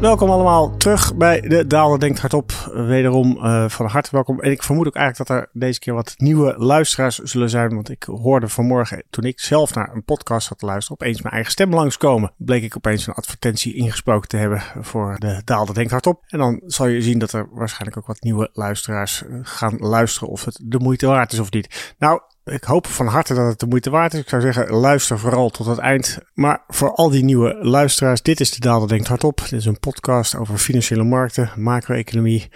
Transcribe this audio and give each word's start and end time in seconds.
Welkom 0.00 0.30
allemaal 0.30 0.76
terug 0.76 1.16
bij 1.16 1.40
de 1.40 1.66
Daalder 1.66 2.00
Denkt 2.00 2.20
Hardop. 2.20 2.52
Wederom 2.72 3.36
uh, 3.36 3.68
van 3.68 3.86
harte 3.86 4.08
welkom. 4.12 4.40
En 4.40 4.50
ik 4.50 4.62
vermoed 4.62 4.86
ook 4.86 4.94
eigenlijk 4.94 5.28
dat 5.28 5.38
er 5.38 5.48
deze 5.52 5.78
keer 5.78 5.94
wat 5.94 6.14
nieuwe 6.16 6.54
luisteraars 6.58 7.18
zullen 7.18 7.50
zijn. 7.50 7.74
Want 7.74 7.90
ik 7.90 8.02
hoorde 8.02 8.48
vanmorgen, 8.48 9.02
toen 9.10 9.24
ik 9.24 9.40
zelf 9.40 9.74
naar 9.74 9.90
een 9.94 10.04
podcast 10.04 10.48
had 10.48 10.58
te 10.58 10.66
luisteren, 10.66 11.00
opeens 11.00 11.22
mijn 11.22 11.34
eigen 11.34 11.52
stem 11.52 11.74
langskomen. 11.74 12.32
Bleek 12.36 12.62
ik 12.62 12.76
opeens 12.76 13.06
een 13.06 13.14
advertentie 13.14 13.74
ingesproken 13.74 14.28
te 14.28 14.36
hebben 14.36 14.62
voor 14.80 15.16
de 15.18 15.42
Daalder 15.44 15.74
Denkt 15.74 15.90
Hardop. 15.90 16.22
En 16.26 16.38
dan 16.38 16.60
zal 16.66 16.86
je 16.86 17.02
zien 17.02 17.18
dat 17.18 17.32
er 17.32 17.48
waarschijnlijk 17.50 17.96
ook 17.96 18.06
wat 18.06 18.22
nieuwe 18.22 18.50
luisteraars 18.52 19.22
eh, 19.26 19.38
gaan 19.42 19.76
luisteren 19.78 20.28
of 20.28 20.44
het 20.44 20.60
de 20.64 20.78
moeite 20.78 21.06
waard 21.06 21.32
is 21.32 21.38
of 21.38 21.50
niet. 21.50 21.94
Nou, 21.98 22.20
ik 22.44 22.64
hoop 22.64 22.86
van 22.86 23.06
harte 23.06 23.34
dat 23.34 23.46
het 23.46 23.58
de 23.58 23.66
moeite 23.66 23.90
waard 23.90 24.14
is. 24.14 24.20
Ik 24.20 24.28
zou 24.28 24.42
zeggen, 24.42 24.70
luister 24.70 25.18
vooral 25.18 25.50
tot 25.50 25.66
het 25.66 25.78
eind. 25.78 26.18
Maar 26.34 26.64
voor 26.68 26.94
al 26.94 27.10
die 27.10 27.24
nieuwe 27.24 27.58
luisteraars, 27.62 28.22
dit 28.22 28.40
is 28.40 28.50
de 28.50 28.60
Daalder 28.60 28.88
Denkt 28.88 29.08
Hardop. 29.08 29.38
Dit 29.38 29.52
is 29.52 29.64
een 29.64 29.80
podcast 29.80 30.36
over 30.36 30.58
financiële 30.58 31.04
markten, 31.04 31.50
macro-economie. 31.56 32.48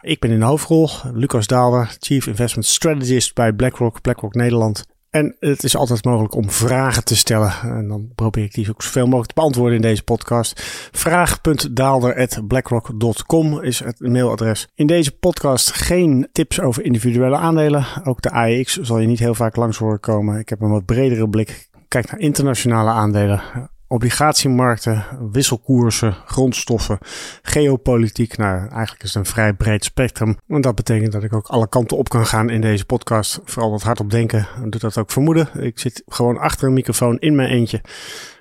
Ik 0.00 0.20
ben 0.20 0.30
in 0.30 0.38
de 0.38 0.44
hoofdrol, 0.44 0.90
Lucas 1.12 1.46
Daalder, 1.46 1.96
Chief 2.00 2.26
Investment 2.26 2.66
Strategist 2.66 3.34
bij 3.34 3.52
BlackRock, 3.52 4.00
BlackRock 4.00 4.34
Nederland. 4.34 4.86
En 5.10 5.36
het 5.40 5.64
is 5.64 5.76
altijd 5.76 6.04
mogelijk 6.04 6.34
om 6.34 6.50
vragen 6.50 7.04
te 7.04 7.16
stellen. 7.16 7.52
En 7.62 7.88
dan 7.88 8.12
probeer 8.14 8.44
ik 8.44 8.54
die 8.54 8.70
ook 8.70 8.82
zoveel 8.82 9.04
mogelijk 9.04 9.28
te 9.28 9.34
beantwoorden 9.34 9.76
in 9.76 9.82
deze 9.82 10.02
podcast. 10.02 10.62
Vraag.daalder.blackrock.com 10.92 13.62
is 13.62 13.78
het 13.78 14.00
mailadres. 14.00 14.68
In 14.74 14.86
deze 14.86 15.18
podcast 15.18 15.72
geen 15.72 16.28
tips 16.32 16.60
over 16.60 16.84
individuele 16.84 17.36
aandelen. 17.36 17.86
Ook 18.04 18.22
de 18.22 18.30
AEX 18.30 18.76
zal 18.76 18.98
je 18.98 19.06
niet 19.06 19.18
heel 19.18 19.34
vaak 19.34 19.56
langs 19.56 19.78
horen 19.78 20.00
komen. 20.00 20.38
Ik 20.38 20.48
heb 20.48 20.60
een 20.60 20.70
wat 20.70 20.84
bredere 20.84 21.28
blik. 21.28 21.68
Kijk 21.88 22.10
naar 22.10 22.20
internationale 22.20 22.90
aandelen 22.90 23.42
obligatiemarkten, 23.88 25.04
wisselkoersen, 25.32 26.16
grondstoffen, 26.26 26.98
geopolitiek. 27.42 28.36
Nou, 28.36 28.68
eigenlijk 28.68 29.02
is 29.02 29.14
het 29.14 29.24
een 29.24 29.30
vrij 29.32 29.52
breed 29.52 29.84
spectrum. 29.84 30.36
En 30.48 30.60
dat 30.60 30.74
betekent 30.74 31.12
dat 31.12 31.22
ik 31.22 31.32
ook 31.32 31.46
alle 31.46 31.68
kanten 31.68 31.96
op 31.96 32.08
kan 32.08 32.26
gaan 32.26 32.50
in 32.50 32.60
deze 32.60 32.84
podcast. 32.84 33.40
Vooral 33.44 33.70
wat 33.70 33.82
hardop 33.82 34.10
denken 34.10 34.46
doet 34.64 34.80
dat 34.80 34.98
ook 34.98 35.10
vermoeden. 35.10 35.48
Ik 35.54 35.78
zit 35.78 36.02
gewoon 36.06 36.38
achter 36.38 36.66
een 36.66 36.74
microfoon 36.74 37.18
in 37.18 37.34
mijn 37.34 37.50
eentje. 37.50 37.80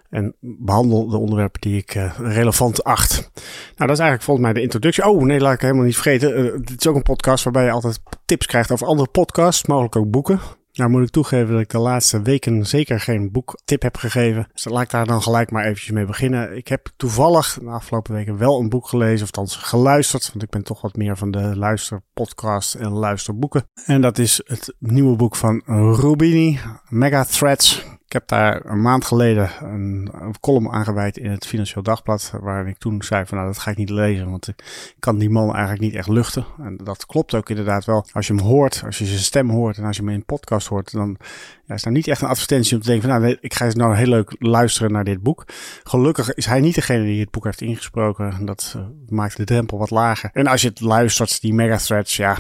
En 0.10 0.36
behandel 0.40 1.08
de 1.08 1.18
onderwerpen 1.18 1.62
die 1.62 1.78
ik 1.78 1.96
uh, 1.96 2.14
relevant 2.18 2.84
acht. 2.84 3.32
Nou, 3.76 3.90
dat 3.90 3.90
is 3.90 4.00
eigenlijk 4.00 4.22
volgens 4.22 4.46
mij 4.46 4.56
de 4.56 4.62
introductie. 4.62 5.08
Oh, 5.08 5.24
nee, 5.24 5.40
laat 5.40 5.54
ik 5.54 5.62
helemaal 5.62 5.84
niet 5.84 5.98
vergeten. 5.98 6.46
Uh, 6.46 6.52
dit 6.52 6.80
is 6.80 6.88
ook 6.88 6.96
een 6.96 7.02
podcast 7.02 7.44
waarbij 7.44 7.64
je 7.64 7.72
altijd 7.72 8.00
tips 8.26 8.46
krijgt 8.46 8.72
over 8.72 8.88
andere 8.88 9.10
podcasts, 9.10 9.68
mogelijk 9.68 9.96
ook 9.96 10.12
boeken. 10.12 10.40
Nou 10.78 10.90
moet 10.90 11.04
ik 11.04 11.10
toegeven 11.10 11.52
dat 11.52 11.62
ik 11.62 11.70
de 11.70 11.78
laatste 11.78 12.22
weken 12.22 12.66
zeker 12.66 13.00
geen 13.00 13.32
boektip 13.32 13.82
heb 13.82 13.98
gegeven. 13.98 14.48
Dus 14.54 14.66
laat 14.66 14.84
ik 14.84 14.90
daar 14.90 15.06
dan 15.06 15.22
gelijk 15.22 15.52
maar 15.52 15.64
eventjes 15.64 15.92
mee 15.92 16.06
beginnen. 16.06 16.58
Ik 16.58 16.68
heb 16.68 16.90
toevallig 16.96 17.58
de 17.62 17.70
afgelopen 17.70 18.14
weken 18.14 18.38
wel 18.38 18.60
een 18.60 18.70
boek 18.70 18.88
gelezen, 18.88 19.28
of 19.28 19.38
althans 19.38 19.56
geluisterd. 19.56 20.28
Want 20.28 20.44
ik 20.44 20.50
ben 20.50 20.64
toch 20.64 20.82
wat 20.82 20.96
meer 20.96 21.18
van 21.18 21.32
de 21.32 21.58
luisterpodcast 21.58 22.74
en 22.74 22.92
luisterboeken. 22.92 23.70
En 23.86 24.02
dat 24.02 24.18
is 24.18 24.42
het 24.46 24.76
nieuwe 24.80 25.16
boek 25.16 25.36
van 25.36 25.62
Rubini, 25.66 26.60
Mega 26.90 27.24
Threads. 27.24 27.86
Ik 28.08 28.14
heb 28.14 28.28
daar 28.28 28.66
een 28.66 28.82
maand 28.82 29.06
geleden 29.06 29.50
een, 29.60 30.10
een 30.22 30.40
column 30.40 30.72
aangeweid 30.72 31.18
in 31.18 31.32
het 31.32 31.46
Financieel 31.46 31.84
Dagblad. 31.84 32.34
Waarin 32.42 32.68
ik 32.68 32.78
toen 32.78 33.04
zei 33.04 33.26
van 33.26 33.38
nou 33.38 33.50
dat 33.50 33.60
ga 33.60 33.72
ik 33.72 33.78
niet 33.78 33.90
lezen. 33.90 34.30
Want 34.30 34.48
ik 34.48 34.64
kan 35.00 35.18
die 35.18 35.30
man 35.30 35.52
eigenlijk 35.52 35.82
niet 35.82 35.96
echt 35.96 36.08
luchten. 36.08 36.46
En 36.58 36.78
dat 36.84 37.06
klopt 37.06 37.34
ook 37.34 37.50
inderdaad 37.50 37.86
wel. 37.86 38.06
Als 38.12 38.28
je 38.28 38.34
hem 38.34 38.44
hoort, 38.44 38.82
als 38.86 38.98
je 38.98 39.06
zijn 39.06 39.20
stem 39.20 39.50
hoort 39.50 39.78
en 39.78 39.84
als 39.84 39.96
je 39.96 40.02
hem 40.02 40.12
in 40.12 40.18
een 40.18 40.26
podcast 40.26 40.68
hoort. 40.68 40.92
Dan 40.92 41.18
ja, 41.66 41.74
is 41.74 41.84
nou 41.84 41.96
niet 41.96 42.08
echt 42.08 42.22
een 42.22 42.28
advertentie 42.28 42.76
om 42.76 42.82
te 42.82 42.88
denken 42.88 43.10
van 43.10 43.22
nou 43.22 43.38
ik 43.42 43.54
ga 43.54 43.66
eens 43.66 43.76
nou 43.76 43.96
heel 43.96 44.08
leuk 44.08 44.36
luisteren 44.40 44.92
naar 44.92 45.04
dit 45.04 45.22
boek. 45.22 45.46
Gelukkig 45.84 46.34
is 46.34 46.46
hij 46.46 46.60
niet 46.60 46.76
degene 46.76 47.04
die 47.04 47.20
het 47.20 47.32
boek 47.32 47.44
heeft 47.44 47.62
ingesproken. 47.62 48.46
Dat 48.46 48.74
uh, 48.78 48.84
maakt 49.08 49.38
de 49.38 49.44
drempel 49.44 49.78
wat 49.78 49.90
lager. 49.90 50.30
En 50.34 50.48
als 50.48 50.62
je 50.62 50.68
het 50.68 50.82
luistert, 50.82 51.42
die 51.42 51.54
megathreads, 51.54 52.16
ja, 52.16 52.38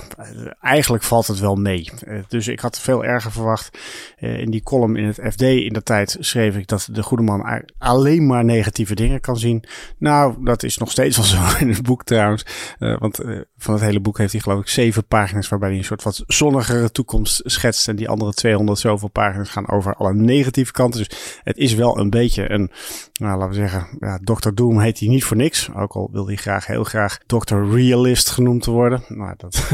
eigenlijk 0.62 1.04
valt 1.04 1.28
het 1.28 1.40
wel 1.40 1.56
mee. 1.56 1.90
Uh, 2.08 2.20
dus 2.28 2.48
ik 2.48 2.60
had 2.60 2.80
veel 2.80 3.04
erger 3.04 3.32
verwacht. 3.32 3.78
Uh, 4.20 4.40
in 4.40 4.52
die 4.52 4.64
column 4.64 4.96
in 4.96 5.06
het 5.06 5.20
FD 5.32 5.42
in 5.66 5.74
de 5.74 5.84
tijd 5.84 6.18
schreef 6.20 6.56
ik 6.56 6.68
dat 6.68 6.88
de 6.92 7.04
goede 7.04 7.24
man 7.24 7.64
alleen 7.78 8.26
maar 8.26 8.46
negatieve 8.46 8.96
dingen 8.96 9.20
kan 9.20 9.38
zien. 9.38 9.64
Nou, 9.98 10.44
dat 10.44 10.64
is 10.64 10.78
nog 10.78 10.92
steeds 10.92 11.18
wel 11.18 11.26
zo 11.26 11.40
in 11.64 11.70
het 11.70 11.82
boek 11.82 12.04
trouwens. 12.04 12.46
Uh, 12.80 12.98
want 13.00 13.24
uh, 13.24 13.42
van 13.58 13.74
het 13.74 13.84
hele 13.84 14.00
boek 14.00 14.18
heeft 14.18 14.32
hij 14.32 14.42
geloof 14.42 14.60
ik 14.60 14.68
zeven 14.68 15.06
pagina's 15.08 15.50
waarbij 15.50 15.70
hij 15.70 15.78
een 15.78 15.84
soort 15.84 16.04
wat 16.04 16.24
zonnigere 16.28 16.92
toekomst 16.92 17.42
schetst. 17.46 17.88
En 17.88 17.96
die 17.96 18.10
andere 18.10 18.34
200 18.34 18.80
zoveel 18.80 19.10
pagina's 19.10 19.50
gaan 19.50 19.70
over 19.70 19.96
alle 19.96 20.14
negatieve 20.14 20.72
kanten. 20.72 21.00
Dus 21.00 21.40
het 21.44 21.58
is 21.58 21.74
wel 21.74 22.00
een 22.00 22.10
beetje 22.10 22.52
een, 22.52 22.72
nou 23.14 23.38
laten 23.38 23.50
we 23.50 23.56
zeggen, 23.56 23.88
ja, 24.00 24.20
Dr. 24.24 24.50
Doom 24.54 24.80
heet 24.80 25.00
hij 25.00 25.08
niet 25.08 25.24
voor 25.24 25.38
niks. 25.38 25.70
Ook 25.76 25.94
al 25.94 26.10
wil 26.12 26.28
hij 26.28 26.36
graag, 26.36 26.66
heel 26.66 26.84
graag 26.84 27.18
Dr. 27.26 27.56
Realist 27.56 28.30
genoemd 28.30 28.66
worden. 28.66 29.04
Nou, 29.08 29.34
dat 29.38 29.70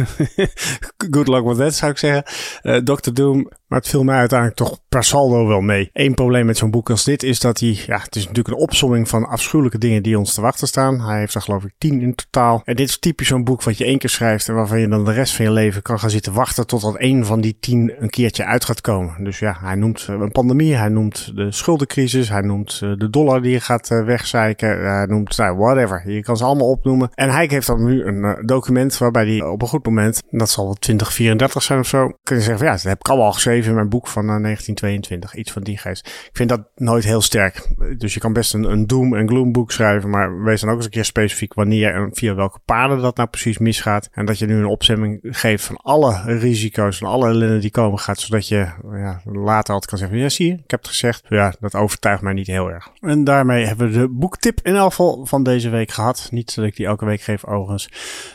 good 1.11 1.27
luck 1.27 1.45
with 1.45 1.57
that 1.57 1.73
zou 1.73 1.91
ik 1.91 1.97
zeggen. 1.97 2.23
Uh, 2.63 2.77
Dr. 2.77 3.13
Doom, 3.13 3.49
maar 3.67 3.79
het 3.79 3.87
viel 3.87 4.03
mij 4.03 4.17
uiteindelijk 4.17 4.59
toch 4.59 4.79
per 4.89 5.03
saldo 5.03 5.47
wel 5.47 5.61
mee. 5.61 5.72
Eén 5.93 6.13
probleem 6.13 6.45
met 6.45 6.57
zo'n 6.57 6.71
boek 6.71 6.89
als 6.89 7.03
dit 7.03 7.23
is 7.23 7.39
dat 7.39 7.59
hij, 7.59 7.77
ja, 7.85 7.97
het 7.97 8.15
is 8.15 8.27
natuurlijk 8.27 8.55
een 8.55 8.61
opsomming 8.61 9.09
van 9.09 9.27
afschuwelijke 9.27 9.77
dingen 9.77 10.03
die 10.03 10.17
ons 10.17 10.33
te 10.33 10.41
wachten 10.41 10.67
staan. 10.67 11.01
Hij 11.01 11.19
heeft 11.19 11.35
er 11.35 11.41
geloof 11.41 11.63
ik 11.63 11.73
tien 11.77 12.01
in 12.01 12.15
totaal. 12.15 12.61
En 12.65 12.75
dit 12.75 12.89
is 12.89 12.99
typisch 12.99 13.27
zo'n 13.27 13.43
boek 13.43 13.63
wat 13.63 13.77
je 13.77 13.85
één 13.85 13.97
keer 13.97 14.09
schrijft 14.09 14.47
en 14.47 14.55
waarvan 14.55 14.79
je 14.79 14.87
dan 14.87 15.05
de 15.05 15.11
rest 15.11 15.35
van 15.35 15.45
je 15.45 15.51
leven 15.51 15.81
kan 15.81 15.99
gaan 15.99 16.09
zitten 16.09 16.33
wachten 16.33 16.67
totdat 16.67 16.95
één 16.95 17.25
van 17.25 17.41
die 17.41 17.57
tien 17.59 17.93
een 17.99 18.09
keertje 18.09 18.45
uit 18.45 18.65
gaat 18.65 18.81
komen. 18.81 19.23
Dus 19.23 19.39
ja, 19.39 19.57
hij 19.61 19.75
noemt 19.75 20.07
een 20.07 20.31
pandemie, 20.31 20.75
hij 20.75 20.89
noemt 20.89 21.35
de 21.35 21.51
schuldencrisis, 21.51 22.29
hij 22.29 22.41
noemt 22.41 22.79
de 22.79 23.09
dollar 23.09 23.41
die 23.41 23.59
gaat 23.59 23.87
wegzeiken, 23.87 24.85
hij 24.85 25.05
noemt, 25.05 25.37
nou, 25.37 25.57
whatever. 25.57 26.11
Je 26.11 26.21
kan 26.21 26.37
ze 26.37 26.43
allemaal 26.43 26.69
opnoemen. 26.69 27.09
En 27.13 27.29
hij 27.29 27.47
heeft 27.49 27.67
dan 27.67 27.85
nu 27.85 28.03
een 28.03 28.45
document 28.45 28.97
waarbij 28.97 29.27
hij 29.27 29.41
op 29.41 29.61
een 29.61 29.67
goed 29.67 29.85
moment, 29.85 30.21
dat 30.29 30.49
zal 30.49 30.63
wel 30.63 30.73
2034 30.73 31.63
zijn 31.63 31.79
of 31.79 31.87
zo, 31.87 32.11
kun 32.23 32.35
je 32.35 32.41
zeggen 32.41 32.57
van 32.57 32.67
ja, 32.67 32.73
dat 32.73 32.83
heb 32.83 32.99
ik 32.99 33.07
allemaal 33.07 33.31
geschreven 33.31 33.69
in 33.69 33.75
mijn 33.75 33.89
boek 33.89 34.07
van 34.07 34.25
1922. 34.25 35.35
Iets 35.35 35.51
van 35.51 35.62
die 35.63 35.77
geest. 35.77 36.07
Ik 36.07 36.29
vind 36.33 36.49
dat 36.49 36.61
nooit 36.75 37.03
heel 37.03 37.21
sterk. 37.21 37.67
Dus 37.97 38.13
je 38.13 38.19
kan 38.19 38.33
best 38.33 38.53
een, 38.53 38.63
een 38.63 38.87
doom 38.87 39.15
en 39.15 39.27
gloom 39.27 39.51
boek 39.51 39.71
schrijven, 39.71 40.09
maar 40.09 40.43
wees 40.43 40.61
dan 40.61 40.69
ook 40.69 40.75
eens 40.75 40.85
een 40.85 40.91
keer 40.91 41.05
specifiek 41.05 41.53
wanneer 41.53 41.93
en 41.93 42.09
via 42.13 42.35
welke 42.35 42.59
paden 42.65 43.01
dat 43.01 43.15
nou 43.15 43.29
precies 43.29 43.57
misgaat. 43.57 44.09
En 44.11 44.25
dat 44.25 44.39
je 44.39 44.45
nu 44.45 44.57
een 44.57 44.65
opzemming 44.65 45.19
geeft 45.21 45.63
van 45.63 45.75
alle 45.75 46.21
risico's 46.25 47.01
en 47.01 47.07
alle 47.07 47.27
ellende 47.27 47.59
die 47.59 47.71
komen 47.71 47.99
gaat, 47.99 48.19
zodat 48.19 48.47
je 48.47 48.67
ja, 48.91 49.21
later 49.25 49.73
altijd 49.73 49.85
kan 49.85 49.97
zeggen, 49.97 50.17
ja 50.17 50.29
zie 50.29 50.47
je, 50.47 50.53
ik 50.53 50.71
heb 50.71 50.79
het 50.79 50.89
gezegd. 50.89 51.23
Ja, 51.29 51.53
dat 51.59 51.75
overtuigt 51.75 52.21
mij 52.21 52.33
niet 52.33 52.47
heel 52.47 52.69
erg. 52.69 52.89
En 52.99 53.23
daarmee 53.23 53.65
hebben 53.65 53.91
we 53.91 53.99
de 53.99 54.09
boektip 54.09 54.59
in 54.63 54.75
elk 54.75 54.89
geval 54.89 55.25
van 55.25 55.43
deze 55.43 55.69
week 55.69 55.91
gehad. 55.91 56.27
Niet 56.31 56.55
dat 56.55 56.65
ik 56.65 56.75
die 56.75 56.85
elke 56.85 57.05
week 57.05 57.21
geef 57.21 57.45
overigens. 57.45 57.89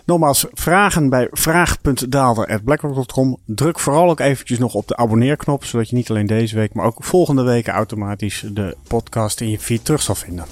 Nogmaals, 0.04 0.46
vragen 0.52 1.08
bij 1.08 1.28
vraag.daalder.blackrock.com. 1.30 3.38
Druk 3.46 3.78
vooral 3.78 4.10
ook 4.10 4.20
eventjes 4.20 4.58
nog 4.58 4.74
op 4.74 4.88
de 4.88 4.96
abonneerknop, 4.96 5.64
zodat 5.64 5.88
je 5.88 5.96
niet 5.96 6.10
alleen 6.10 6.26
deze 6.26 6.56
week, 6.56 6.74
maar 6.74 6.86
ook 6.86 7.04
volgende 7.04 7.17
week 7.26 7.68
automatisch 7.68 8.44
de 8.52 8.76
podcast 8.88 9.40
in 9.40 9.50
je 9.50 9.58
feed 9.58 9.84
terug 9.84 10.02
zal 10.02 10.14
vinden. 10.14 10.44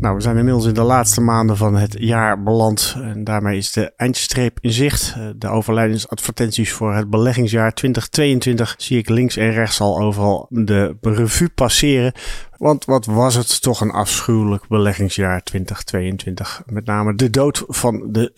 Nou, 0.00 0.14
we 0.16 0.20
zijn 0.20 0.36
inmiddels 0.36 0.66
in 0.66 0.74
de 0.74 0.82
laatste 0.82 1.20
maanden 1.20 1.56
van 1.56 1.76
het 1.76 1.96
jaar 1.98 2.42
beland. 2.42 2.96
En 3.02 3.24
daarmee 3.24 3.56
is 3.56 3.72
de 3.72 3.92
eindstreep 3.96 4.58
in 4.60 4.72
zicht. 4.72 5.16
De 5.36 5.48
overlijdensadvertenties 5.48 6.72
voor 6.72 6.94
het 6.94 7.10
beleggingsjaar 7.10 7.74
2022 7.74 8.74
zie 8.78 8.98
ik 8.98 9.08
links 9.08 9.36
en 9.36 9.52
rechts 9.52 9.80
al 9.80 10.00
overal 10.00 10.46
de 10.48 10.96
revue 11.00 11.48
passeren. 11.48 12.12
Want 12.60 12.84
wat 12.84 13.06
was 13.06 13.34
het 13.34 13.62
toch 13.62 13.80
een 13.80 13.90
afschuwelijk 13.90 14.68
beleggingsjaar 14.68 15.42
2022. 15.42 16.62
Met 16.66 16.86
name 16.86 17.14
de 17.14 17.30
dood 17.30 17.64
van 17.66 18.12
de 18.12 18.32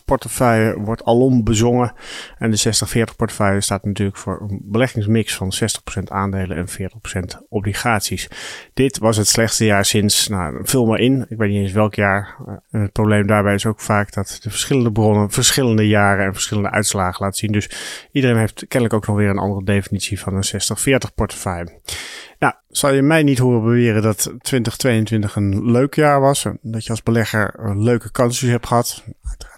60-40 0.00 0.04
portefeuille 0.04 0.80
wordt 0.80 1.04
alom 1.04 1.44
bezongen. 1.44 1.92
En 2.38 2.50
de 2.50 2.72
60-40 3.12 3.16
portefeuille 3.16 3.60
staat 3.60 3.84
natuurlijk 3.84 4.18
voor 4.18 4.40
een 4.40 4.60
beleggingsmix 4.62 5.34
van 5.36 5.52
60% 6.00 6.02
aandelen 6.04 6.56
en 6.56 6.68
40% 6.68 7.46
obligaties. 7.48 8.28
Dit 8.74 8.98
was 8.98 9.16
het 9.16 9.28
slechtste 9.28 9.64
jaar 9.64 9.84
sinds, 9.84 10.28
nou 10.28 10.60
vul 10.62 10.86
maar 10.86 10.98
in, 10.98 11.26
ik 11.28 11.38
weet 11.38 11.50
niet 11.50 11.62
eens 11.62 11.72
welk 11.72 11.94
jaar. 11.94 12.36
En 12.70 12.80
het 12.80 12.92
probleem 12.92 13.26
daarbij 13.26 13.54
is 13.54 13.66
ook 13.66 13.80
vaak 13.80 14.12
dat 14.12 14.38
de 14.42 14.50
verschillende 14.50 14.92
bronnen 14.92 15.30
verschillende 15.30 15.88
jaren 15.88 16.24
en 16.24 16.32
verschillende 16.32 16.70
uitslagen 16.70 17.24
laten 17.24 17.38
zien. 17.38 17.52
Dus 17.52 17.70
iedereen 18.12 18.38
heeft 18.38 18.66
kennelijk 18.68 18.94
ook 18.94 19.06
nog 19.06 19.16
weer 19.16 19.28
een 19.28 19.38
andere 19.38 19.64
definitie 19.64 20.20
van 20.20 20.34
een 20.34 20.44
60-40 21.10 21.14
portefeuille. 21.14 21.80
Nou, 22.40 22.54
zal 22.68 22.92
je 22.92 23.02
mij 23.02 23.22
niet 23.22 23.38
horen 23.38 23.62
beweren 23.62 24.02
dat 24.02 24.18
2022 24.22 25.36
een 25.36 25.70
leuk 25.70 25.94
jaar 25.94 26.20
was. 26.20 26.46
Dat 26.62 26.84
je 26.84 26.90
als 26.90 27.02
belegger 27.02 27.54
leuke 27.76 28.10
kansen 28.10 28.48
hebt 28.48 28.66
gehad. 28.66 29.04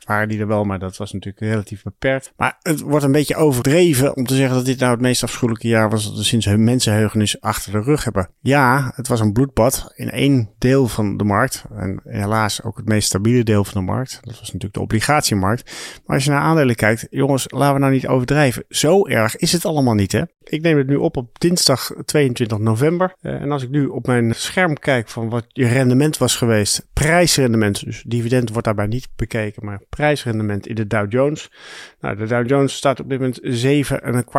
Waren 0.04 0.28
die 0.28 0.40
er 0.40 0.46
wel, 0.46 0.64
maar 0.64 0.78
dat 0.78 0.96
was 0.96 1.12
natuurlijk 1.12 1.44
relatief 1.44 1.82
beperkt. 1.82 2.32
Maar 2.36 2.56
het 2.62 2.80
wordt 2.80 3.04
een 3.04 3.12
beetje 3.12 3.36
overdreven 3.36 4.16
om 4.16 4.26
te 4.26 4.34
zeggen 4.34 4.56
dat 4.56 4.64
dit 4.64 4.78
nou 4.78 4.92
het 4.92 5.00
meest 5.00 5.22
afschuwelijke 5.22 5.68
jaar 5.68 5.90
was 5.90 6.04
dat 6.04 6.16
we 6.16 6.22
sinds 6.22 6.46
mensenheugenis 6.46 7.40
achter 7.40 7.72
de 7.72 7.80
rug 7.80 8.04
hebben. 8.04 8.28
Ja, 8.40 8.92
het 8.94 9.08
was 9.08 9.20
een 9.20 9.32
bloedbad 9.32 9.92
in 9.94 10.10
één 10.10 10.50
deel 10.58 10.88
van 10.88 11.16
de 11.16 11.24
markt. 11.24 11.64
En 11.74 12.00
helaas 12.04 12.62
ook 12.62 12.76
het 12.76 12.88
meest 12.88 13.06
stabiele 13.06 13.44
deel 13.44 13.64
van 13.64 13.80
de 13.80 13.92
markt. 13.92 14.18
Dat 14.22 14.38
was 14.38 14.46
natuurlijk 14.46 14.74
de 14.74 14.80
obligatiemarkt. 14.80 15.72
Maar 16.06 16.16
als 16.16 16.24
je 16.24 16.30
naar 16.30 16.40
aandelen 16.40 16.74
kijkt, 16.74 17.06
jongens, 17.10 17.46
laten 17.50 17.74
we 17.74 17.80
nou 17.80 17.92
niet 17.92 18.06
overdrijven. 18.06 18.64
Zo 18.68 19.06
erg 19.06 19.36
is 19.36 19.52
het 19.52 19.64
allemaal 19.64 19.94
niet, 19.94 20.12
hè? 20.12 20.22
Ik 20.42 20.62
neem 20.62 20.78
het 20.78 20.86
nu 20.86 20.96
op 20.96 21.16
op 21.16 21.40
dinsdag 21.40 21.92
22 22.04 22.58
november. 22.58 23.14
Eh, 23.20 23.40
en 23.40 23.50
als 23.50 23.62
ik 23.62 23.70
nu 23.70 23.86
op 23.86 24.06
mijn 24.06 24.34
scherm 24.34 24.78
kijk 24.78 25.08
van 25.08 25.28
wat 25.28 25.44
je 25.48 25.66
rendement 25.66 26.18
was 26.18 26.36
geweest, 26.36 26.86
prijsrendement, 26.92 27.84
dus 27.84 28.02
dividend 28.06 28.48
wordt 28.50 28.64
daarbij 28.64 28.86
niet 28.86 29.08
bekeken, 29.16 29.64
maar 29.64 29.80
prijsrendement 29.96 30.66
in 30.66 30.74
de 30.74 30.86
Dow 30.86 31.12
Jones. 31.12 31.50
Nou, 32.00 32.16
de 32.16 32.26
Dow 32.26 32.48
Jones 32.48 32.76
staat 32.76 33.00
op 33.00 33.08
dit 33.08 33.18
moment 33.18 33.40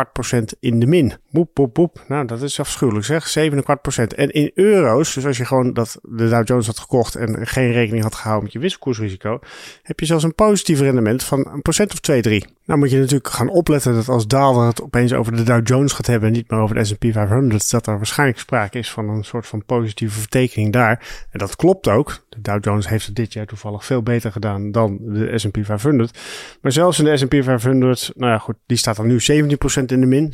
7,25 0.06 0.12
procent 0.12 0.54
in 0.60 0.80
de 0.80 0.86
min. 0.86 1.12
Boep, 1.30 1.50
boep, 1.54 1.74
boep. 1.74 2.04
Nou, 2.08 2.26
dat 2.26 2.42
is 2.42 2.60
afschuwelijk 2.60 3.04
zeg. 3.04 3.38
7,25 3.38 3.60
procent. 3.82 4.14
En 4.14 4.30
in 4.30 4.50
euro's, 4.54 5.14
dus 5.14 5.26
als 5.26 5.36
je 5.36 5.44
gewoon 5.44 5.72
dat 5.72 5.98
de 6.02 6.28
Dow 6.28 6.46
Jones 6.46 6.66
had 6.66 6.78
gekocht 6.78 7.14
en 7.14 7.46
geen 7.46 7.72
rekening 7.72 8.02
had 8.02 8.14
gehouden 8.14 8.44
met 8.44 8.52
je 8.52 8.58
wisselkoersrisico, 8.58 9.38
heb 9.82 10.00
je 10.00 10.06
zelfs 10.06 10.24
een 10.24 10.34
positief 10.34 10.80
rendement 10.80 11.24
van 11.24 11.48
een 11.52 11.62
procent 11.62 11.92
of 11.92 12.00
2, 12.00 12.22
3. 12.22 12.44
Nou 12.64 12.78
moet 12.78 12.90
je 12.90 12.98
natuurlijk 12.98 13.28
gaan 13.28 13.48
opletten 13.48 13.94
dat 13.94 14.08
als 14.08 14.26
daalder 14.26 14.66
het 14.66 14.82
opeens 14.82 15.12
over 15.12 15.36
de 15.36 15.42
Dow 15.42 15.66
Jones 15.66 15.92
gaat 15.92 16.06
hebben 16.06 16.28
en 16.28 16.34
niet 16.34 16.50
meer 16.50 16.60
over 16.60 16.74
de 16.74 16.84
S&P 16.84 17.04
500, 17.12 17.70
dat 17.70 17.86
er 17.86 17.96
waarschijnlijk 17.96 18.38
sprake 18.38 18.78
is 18.78 18.90
van 18.90 19.08
een 19.08 19.24
soort 19.24 19.46
van 19.46 19.64
positieve 19.64 20.18
vertekening 20.18 20.72
daar. 20.72 21.26
En 21.30 21.38
dat 21.38 21.56
klopt 21.56 21.88
ook. 21.88 22.23
De 22.34 22.40
Dow 22.40 22.64
Jones 22.64 22.88
heeft 22.88 23.06
het 23.06 23.16
dit 23.16 23.32
jaar 23.32 23.46
toevallig 23.46 23.84
veel 23.84 24.02
beter 24.02 24.32
gedaan 24.32 24.72
dan 24.72 24.98
de 25.00 25.38
S&P 25.38 25.58
500. 25.62 26.18
Maar 26.60 26.72
zelfs 26.72 26.98
in 26.98 27.04
de 27.04 27.16
S&P 27.16 27.34
500, 27.42 28.12
nou 28.14 28.32
ja 28.32 28.38
goed, 28.38 28.56
die 28.66 28.76
staat 28.76 28.96
dan 28.96 29.06
nu 29.06 29.18
17% 29.20 29.84
in 29.84 30.00
de 30.00 30.06
min. 30.06 30.32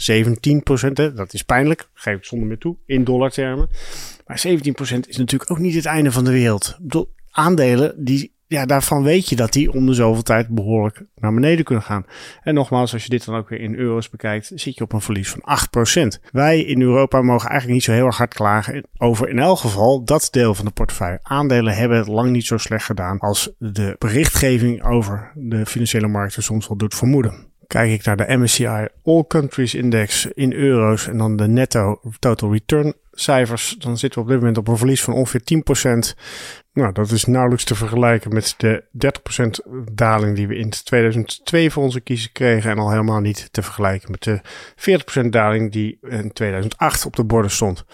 17%, 0.88 0.92
hè, 0.92 1.12
dat 1.12 1.32
is 1.32 1.42
pijnlijk. 1.42 1.88
Geef 1.92 2.16
ik 2.16 2.24
zonder 2.24 2.48
meer 2.48 2.58
toe, 2.58 2.76
in 2.86 3.04
dollartermen. 3.04 3.68
Maar 4.26 4.42
17% 4.46 4.50
is 5.08 5.16
natuurlijk 5.16 5.50
ook 5.50 5.58
niet 5.58 5.74
het 5.74 5.84
einde 5.84 6.12
van 6.12 6.24
de 6.24 6.30
wereld. 6.30 6.68
Ik 6.68 6.82
bedoel, 6.82 7.14
aandelen 7.30 8.04
die 8.04 8.38
ja, 8.50 8.66
daarvan 8.66 9.02
weet 9.02 9.28
je 9.28 9.36
dat 9.36 9.52
die 9.52 9.72
om 9.72 9.86
de 9.86 9.94
zoveel 9.94 10.22
tijd 10.22 10.48
behoorlijk 10.48 11.04
naar 11.16 11.34
beneden 11.34 11.64
kunnen 11.64 11.84
gaan. 11.84 12.06
En 12.42 12.54
nogmaals, 12.54 12.92
als 12.92 13.02
je 13.02 13.08
dit 13.08 13.24
dan 13.24 13.34
ook 13.34 13.48
weer 13.48 13.60
in 13.60 13.74
euro's 13.74 14.08
bekijkt, 14.08 14.52
zit 14.54 14.74
je 14.74 14.84
op 14.84 14.92
een 14.92 15.00
verlies 15.00 15.30
van 15.30 15.42
8%. 16.20 16.30
Wij 16.32 16.60
in 16.60 16.80
Europa 16.80 17.22
mogen 17.22 17.48
eigenlijk 17.48 17.74
niet 17.74 17.84
zo 17.84 17.92
heel 17.92 18.06
erg 18.06 18.16
hard 18.16 18.34
klagen 18.34 18.84
over 18.96 19.28
in 19.28 19.38
elk 19.38 19.58
geval 19.58 20.04
dat 20.04 20.28
deel 20.30 20.54
van 20.54 20.64
de 20.64 20.70
portefeuille. 20.70 21.18
Aandelen 21.22 21.74
hebben 21.74 21.98
het 21.98 22.06
lang 22.06 22.30
niet 22.30 22.46
zo 22.46 22.56
slecht 22.56 22.84
gedaan 22.84 23.18
als 23.18 23.50
de 23.58 23.96
berichtgeving 23.98 24.84
over 24.84 25.32
de 25.34 25.66
financiële 25.66 26.08
markten 26.08 26.42
soms 26.42 26.68
wel 26.68 26.76
doet 26.76 26.94
vermoeden. 26.94 27.46
Kijk 27.66 27.90
ik 27.90 28.04
naar 28.04 28.16
de 28.16 28.36
MSCI 28.36 28.86
All 29.04 29.24
Countries 29.28 29.74
Index 29.74 30.26
in 30.26 30.52
euro's 30.52 31.08
en 31.08 31.18
dan 31.18 31.36
de 31.36 31.48
netto 31.48 32.00
total 32.18 32.52
return 32.52 32.94
cijfers, 33.20 33.76
dan 33.78 33.98
zitten 33.98 34.18
we 34.18 34.24
op 34.24 34.30
dit 34.30 34.40
moment 34.40 34.58
op 34.58 34.68
een 34.68 34.76
verlies 34.76 35.02
van 35.02 35.14
ongeveer 35.14 35.42
10%. 36.14 36.20
Nou, 36.72 36.92
dat 36.92 37.10
is 37.10 37.24
nauwelijks 37.24 37.64
te 37.64 37.74
vergelijken 37.74 38.34
met 38.34 38.54
de 38.56 38.84
30% 38.92 39.92
daling 39.92 40.36
die 40.36 40.48
we 40.48 40.56
in 40.56 40.70
2002 40.70 41.70
voor 41.70 41.82
onze 41.82 42.00
kiezen 42.00 42.32
kregen. 42.32 42.70
En 42.70 42.78
al 42.78 42.90
helemaal 42.90 43.20
niet 43.20 43.48
te 43.52 43.62
vergelijken 43.62 44.10
met 44.10 44.22
de 44.22 44.40
40% 45.24 45.28
daling 45.28 45.72
die 45.72 45.98
in 46.00 46.32
2008 46.32 47.06
op 47.06 47.16
de 47.16 47.24
borden 47.24 47.50
stond. 47.50 47.84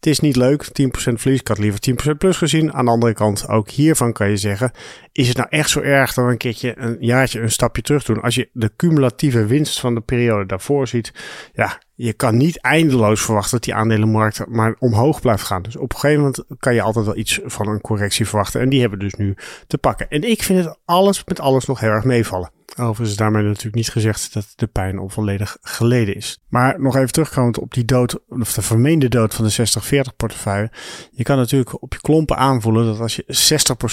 Het 0.00 0.08
is 0.08 0.20
niet 0.20 0.36
leuk, 0.36 0.64
10% 0.64 0.68
verlies. 0.92 1.40
Ik 1.40 1.48
had 1.48 1.58
liever 1.58 1.80
10% 2.12 2.16
plus 2.18 2.36
gezien. 2.36 2.72
Aan 2.72 2.84
de 2.84 2.90
andere 2.90 3.12
kant, 3.12 3.48
ook 3.48 3.70
hiervan 3.70 4.12
kan 4.12 4.28
je 4.28 4.36
zeggen: 4.36 4.70
is 5.12 5.28
het 5.28 5.36
nou 5.36 5.48
echt 5.50 5.70
zo 5.70 5.80
erg 5.80 6.14
dan 6.14 6.28
een 6.28 6.36
keertje 6.36 6.74
een 6.78 6.96
jaartje 7.00 7.40
een 7.40 7.50
stapje 7.50 7.82
terug 7.82 8.04
doen? 8.04 8.20
Als 8.20 8.34
je 8.34 8.48
de 8.52 8.70
cumulatieve 8.76 9.46
winst 9.46 9.80
van 9.80 9.94
de 9.94 10.00
periode 10.00 10.46
daarvoor 10.46 10.88
ziet, 10.88 11.12
ja, 11.52 11.78
je 12.02 12.12
kan 12.12 12.36
niet 12.36 12.58
eindeloos 12.58 13.20
verwachten 13.20 13.50
dat 13.50 13.64
die 13.64 13.74
aandelenmarkt 13.74 14.46
maar 14.46 14.76
omhoog 14.78 15.20
blijft 15.20 15.42
gaan. 15.42 15.62
Dus 15.62 15.76
op 15.76 15.92
een 15.92 15.98
gegeven 15.98 16.20
moment 16.20 16.44
kan 16.58 16.74
je 16.74 16.82
altijd 16.82 17.04
wel 17.04 17.16
iets 17.16 17.40
van 17.44 17.68
een 17.68 17.80
correctie 17.80 18.28
verwachten. 18.28 18.60
En 18.60 18.68
die 18.68 18.80
hebben 18.80 18.98
we 18.98 19.04
dus 19.04 19.14
nu 19.14 19.34
te 19.66 19.78
pakken. 19.78 20.10
En 20.10 20.22
ik 20.22 20.42
vind 20.42 20.64
het 20.64 20.76
alles 20.84 21.24
met 21.24 21.40
alles 21.40 21.66
nog 21.66 21.80
heel 21.80 21.90
erg 21.90 22.04
meevallen. 22.04 22.50
Overigens 22.76 23.10
is 23.10 23.16
daarmee 23.16 23.42
natuurlijk 23.42 23.74
niet 23.74 23.88
gezegd 23.88 24.32
dat 24.32 24.52
de 24.56 24.66
pijn 24.66 24.98
al 24.98 25.08
volledig 25.08 25.56
geleden 25.62 26.14
is. 26.14 26.38
Maar 26.48 26.80
nog 26.80 26.96
even 26.96 27.12
terugkomend 27.12 27.58
op 27.58 27.74
die 27.74 27.84
dood, 27.84 28.18
of 28.28 28.52
de 28.52 28.62
vermeende 28.62 29.08
dood 29.08 29.34
van 29.34 29.44
de 29.44 30.02
60-40 30.10 30.16
portefeuille. 30.16 30.70
Je 31.10 31.22
kan 31.22 31.36
natuurlijk 31.36 31.82
op 31.82 31.92
je 31.92 32.00
klompen 32.00 32.36
aanvoelen 32.36 32.86
dat 32.86 33.00
als 33.00 33.16
je 33.16 33.24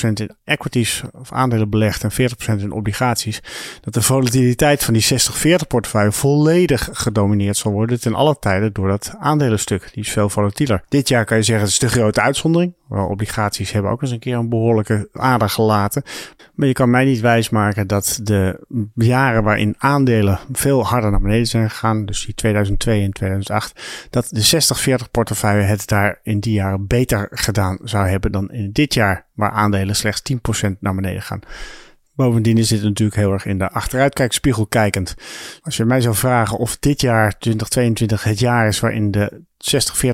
60% 0.07 0.13
in 0.13 0.35
equities 0.43 1.03
of 1.11 1.31
aandelen 1.31 1.69
belegt 1.69 2.03
en 2.03 2.11
40% 2.11 2.61
in 2.61 2.71
obligaties, 2.71 3.41
dat 3.81 3.93
de 3.93 4.01
volatiliteit 4.01 4.83
van 4.83 4.93
die 4.93 5.05
60-40 5.63 5.67
portefeuille 5.67 6.11
volledig 6.11 6.89
gedomineerd 6.91 7.57
zal 7.57 7.71
worden 7.71 7.99
ten 7.99 8.15
alle 8.15 8.37
tijden 8.39 8.73
door 8.73 8.87
dat 8.87 9.13
aandelenstuk. 9.19 9.89
Die 9.93 10.03
is 10.03 10.11
veel 10.11 10.29
volatieler. 10.29 10.83
Dit 10.89 11.07
jaar 11.07 11.25
kan 11.25 11.37
je 11.37 11.43
zeggen 11.43 11.65
het 11.65 11.73
is 11.73 11.79
de 11.79 11.89
grote 11.89 12.21
uitzondering. 12.21 12.73
Wel, 12.89 13.07
obligaties 13.07 13.71
hebben 13.71 13.91
ook 13.91 14.01
eens 14.01 14.11
een 14.11 14.19
keer 14.19 14.35
een 14.35 14.49
behoorlijke 14.49 15.09
aarde 15.13 15.49
gelaten. 15.49 16.03
Maar 16.53 16.67
je 16.67 16.73
kan 16.73 16.89
mij 16.89 17.05
niet 17.05 17.19
wijsmaken 17.19 17.87
dat 17.87 18.19
de 18.23 18.65
jaren 18.93 19.43
waarin 19.43 19.75
aandelen 19.77 20.39
veel 20.51 20.85
harder 20.85 21.11
naar 21.11 21.21
beneden 21.21 21.47
zijn 21.47 21.69
gegaan, 21.69 22.05
dus 22.05 22.25
die 22.25 22.35
2002 22.35 23.03
en 23.03 23.11
2008, 23.11 24.07
dat 24.09 24.27
de 24.29 24.99
60-40 25.05 25.11
portefeuille 25.11 25.63
het 25.63 25.87
daar 25.87 26.19
in 26.23 26.39
die 26.39 26.53
jaren 26.53 26.87
beter 26.87 27.27
gedaan 27.31 27.77
zou 27.83 28.07
hebben 28.07 28.31
dan 28.31 28.51
in 28.51 28.71
dit 28.71 28.93
jaar, 28.93 29.25
waar 29.33 29.51
aandelen 29.51 29.95
slechts 29.95 30.21
10% 30.67 30.71
naar 30.79 30.95
beneden 30.95 31.21
gaan. 31.21 31.39
Bovendien 32.17 32.57
is 32.57 32.67
dit 32.67 32.83
natuurlijk 32.83 33.17
heel 33.17 33.31
erg 33.31 33.45
in 33.45 33.57
de 33.57 33.69
achteruitkijkspiegel 33.69 34.67
kijkend. 34.67 35.15
Als 35.61 35.77
je 35.77 35.85
mij 35.85 36.01
zou 36.01 36.15
vragen 36.15 36.57
of 36.57 36.77
dit 36.77 37.01
jaar 37.01 37.37
2022 37.37 38.23
het 38.23 38.39
jaar 38.39 38.67
is 38.67 38.79
waarin 38.79 39.11
de 39.11 39.41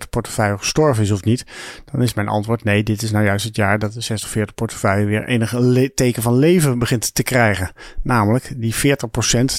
60-40 0.05 0.09
portefeuille 0.09 0.57
gestorven 0.57 1.03
is 1.03 1.11
of 1.11 1.23
niet, 1.23 1.45
dan 1.91 2.01
is 2.01 2.13
mijn 2.13 2.27
antwoord 2.27 2.63
nee, 2.63 2.83
dit 2.83 3.01
is 3.01 3.11
nou 3.11 3.25
juist 3.25 3.45
het 3.45 3.55
jaar 3.55 3.79
dat 3.79 3.93
de 3.93 4.17
60-40 4.49 4.53
portefeuille 4.55 5.05
weer 5.05 5.27
enige 5.27 5.91
teken 5.95 6.21
van 6.21 6.37
leven 6.37 6.79
begint 6.79 7.13
te 7.13 7.23
krijgen. 7.23 7.71
Namelijk 8.01 8.53
die 8.57 8.75
40%, 8.75 8.79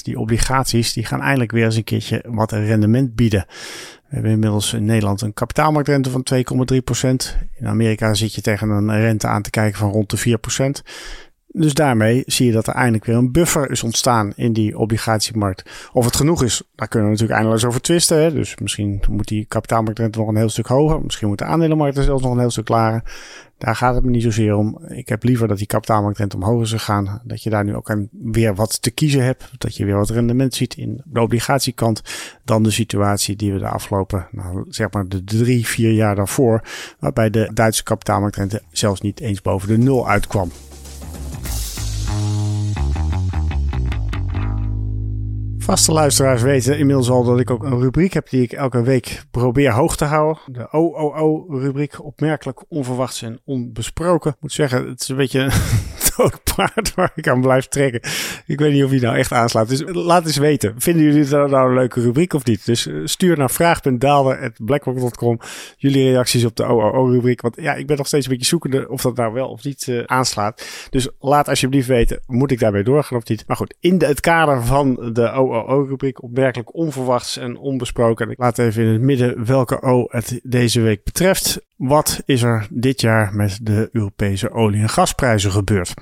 die 0.03 0.19
obligaties, 0.19 0.93
die 0.93 1.05
gaan 1.05 1.21
eindelijk 1.21 1.51
weer 1.51 1.65
eens 1.65 1.75
een 1.75 1.83
keertje 1.83 2.23
wat 2.27 2.51
rendement 2.51 3.15
bieden. 3.15 3.45
We 4.07 4.13
hebben 4.13 4.31
inmiddels 4.31 4.73
in 4.73 4.85
Nederland 4.85 5.21
een 5.21 5.33
kapitaalmarktrente 5.33 6.09
van 6.09 6.25
2,3%. 6.33 7.47
In 7.55 7.67
Amerika 7.67 8.13
zit 8.13 8.33
je 8.33 8.41
tegen 8.41 8.69
een 8.69 9.01
rente 9.01 9.27
aan 9.27 9.41
te 9.41 9.49
kijken 9.49 9.79
van 9.79 9.91
rond 9.91 10.09
de 10.09 10.37
4%. 10.81 10.83
Dus 11.57 11.73
daarmee 11.73 12.23
zie 12.25 12.45
je 12.45 12.51
dat 12.51 12.67
er 12.67 12.73
eindelijk 12.73 13.05
weer 13.05 13.15
een 13.15 13.31
buffer 13.31 13.71
is 13.71 13.83
ontstaan 13.83 14.33
in 14.35 14.53
die 14.53 14.77
obligatiemarkt. 14.77 15.89
Of 15.93 16.05
het 16.05 16.15
genoeg 16.15 16.43
is, 16.43 16.63
daar 16.75 16.87
kunnen 16.87 17.07
we 17.07 17.13
natuurlijk 17.13 17.39
eindeloos 17.39 17.65
over 17.65 17.81
twisten. 17.81 18.21
Hè? 18.21 18.33
Dus 18.33 18.57
misschien 18.57 19.03
moet 19.09 19.27
die 19.27 19.45
kapitaalmarktrente 19.45 20.19
nog 20.19 20.27
een 20.27 20.35
heel 20.35 20.49
stuk 20.49 20.67
hoger. 20.67 21.01
Misschien 21.01 21.27
moet 21.27 21.37
de 21.37 21.45
aandelenmarkt 21.45 21.97
er 21.97 22.03
zelfs 22.03 22.23
nog 22.23 22.31
een 22.31 22.39
heel 22.39 22.49
stuk 22.49 22.69
lager. 22.69 23.03
Daar 23.57 23.75
gaat 23.75 23.95
het 23.95 24.03
me 24.03 24.09
niet 24.09 24.23
zozeer 24.23 24.55
om. 24.55 24.79
Ik 24.87 25.09
heb 25.09 25.23
liever 25.23 25.47
dat 25.47 25.57
die 25.57 25.67
kapitaalmarktrente 25.67 26.35
omhoog 26.35 26.61
is 26.61 26.71
gegaan. 26.71 27.21
Dat 27.23 27.43
je 27.43 27.49
daar 27.49 27.63
nu 27.63 27.75
ook 27.75 27.95
weer 28.11 28.55
wat 28.55 28.81
te 28.81 28.91
kiezen 28.91 29.23
hebt. 29.23 29.51
Dat 29.57 29.75
je 29.75 29.85
weer 29.85 29.95
wat 29.95 30.09
rendement 30.09 30.55
ziet 30.55 30.75
in 30.75 31.01
de 31.05 31.21
obligatiekant. 31.21 32.01
Dan 32.43 32.63
de 32.63 32.71
situatie 32.71 33.35
die 33.35 33.53
we 33.53 33.59
de 33.59 33.67
afgelopen, 33.67 34.27
nou, 34.31 34.65
zeg 34.69 34.91
maar 34.91 35.07
de 35.07 35.23
drie, 35.23 35.67
vier 35.67 35.91
jaar 35.91 36.15
daarvoor. 36.15 36.61
Waarbij 36.99 37.29
de 37.29 37.51
Duitse 37.53 37.83
kapitaalmarktrente 37.83 38.61
zelfs 38.71 39.01
niet 39.01 39.19
eens 39.19 39.41
boven 39.41 39.67
de 39.67 39.77
nul 39.77 40.09
uitkwam. 40.09 40.51
Vaste 45.65 45.91
luisteraars 45.91 46.41
weten 46.41 46.77
inmiddels 46.77 47.09
al 47.09 47.23
dat 47.23 47.39
ik 47.39 47.49
ook 47.49 47.63
een 47.63 47.79
rubriek 47.79 48.13
heb 48.13 48.29
die 48.29 48.41
ik 48.41 48.51
elke 48.51 48.81
week 48.81 49.23
probeer 49.31 49.71
hoog 49.71 49.95
te 49.95 50.05
houden. 50.05 50.41
De 50.45 50.71
OOO-rubriek, 50.71 52.03
opmerkelijk, 52.03 52.63
onverwachts 52.67 53.21
en 53.21 53.39
onbesproken. 53.45 54.31
Ik 54.31 54.37
moet 54.39 54.51
zeggen, 54.51 54.87
het 54.87 55.01
is 55.01 55.07
een 55.07 55.15
beetje 55.15 55.51
dood 56.17 56.41
paard 56.55 56.93
waar 56.95 57.11
ik 57.15 57.27
aan 57.27 57.41
blijf 57.41 57.67
trekken. 57.67 58.01
Ik 58.45 58.59
weet 58.59 58.73
niet 58.73 58.83
of 58.83 58.89
hij 58.89 58.99
nou 58.99 59.17
echt 59.17 59.31
aanslaat. 59.31 59.69
Dus 59.69 59.83
laat 59.85 60.25
eens 60.25 60.37
weten. 60.37 60.73
Vinden 60.77 61.03
jullie 61.03 61.19
het 61.19 61.29
nou 61.29 61.69
een 61.69 61.73
leuke 61.73 62.01
rubriek 62.01 62.33
of 62.33 62.45
niet? 62.45 62.65
Dus 62.65 62.87
eh, 62.87 62.95
stuur 63.03 63.37
naar 63.37 63.49
vraag.daalder.blackrock.com 63.49 65.39
jullie 65.77 66.11
reacties 66.11 66.45
op 66.45 66.55
de 66.55 66.63
OOO-rubriek. 66.63 67.41
Want 67.41 67.55
ja, 67.61 67.73
ik 67.73 67.87
ben 67.87 67.97
nog 67.97 68.07
steeds 68.07 68.25
een 68.25 68.31
beetje 68.31 68.47
zoekende 68.47 68.89
of 68.89 69.01
dat 69.01 69.15
nou 69.15 69.33
wel 69.33 69.49
of 69.49 69.63
niet 69.63 69.87
uh, 69.87 70.03
aanslaat. 70.05 70.65
Dus 70.89 71.09
laat 71.19 71.47
alsjeblieft 71.47 71.87
weten, 71.87 72.19
moet 72.25 72.51
ik 72.51 72.59
daarmee 72.59 72.83
doorgaan 72.83 73.17
of 73.17 73.27
niet? 73.27 73.43
Maar 73.47 73.57
goed, 73.57 73.75
in 73.79 74.01
het 74.01 74.19
kader 74.19 74.63
van 74.63 75.09
de 75.13 75.31
OOO-rubriek 75.31 76.23
opmerkelijk 76.23 76.75
onverwachts 76.75 77.37
en 77.37 77.57
onbesproken. 77.57 78.29
Ik 78.29 78.37
laat 78.37 78.57
even 78.57 78.83
in 78.83 78.91
het 78.91 79.01
midden 79.01 79.45
welke 79.45 79.81
O 79.81 80.05
het 80.09 80.39
deze 80.43 80.81
week 80.81 81.03
betreft. 81.03 81.59
Wat 81.77 82.21
is 82.25 82.41
er 82.41 82.67
dit 82.69 83.01
jaar 83.01 83.33
met 83.33 83.59
de 83.61 83.89
Europese 83.91 84.51
olie- 84.51 84.81
en 84.81 84.89
gasprijzen 84.89 85.51
gebeurd? 85.51 85.93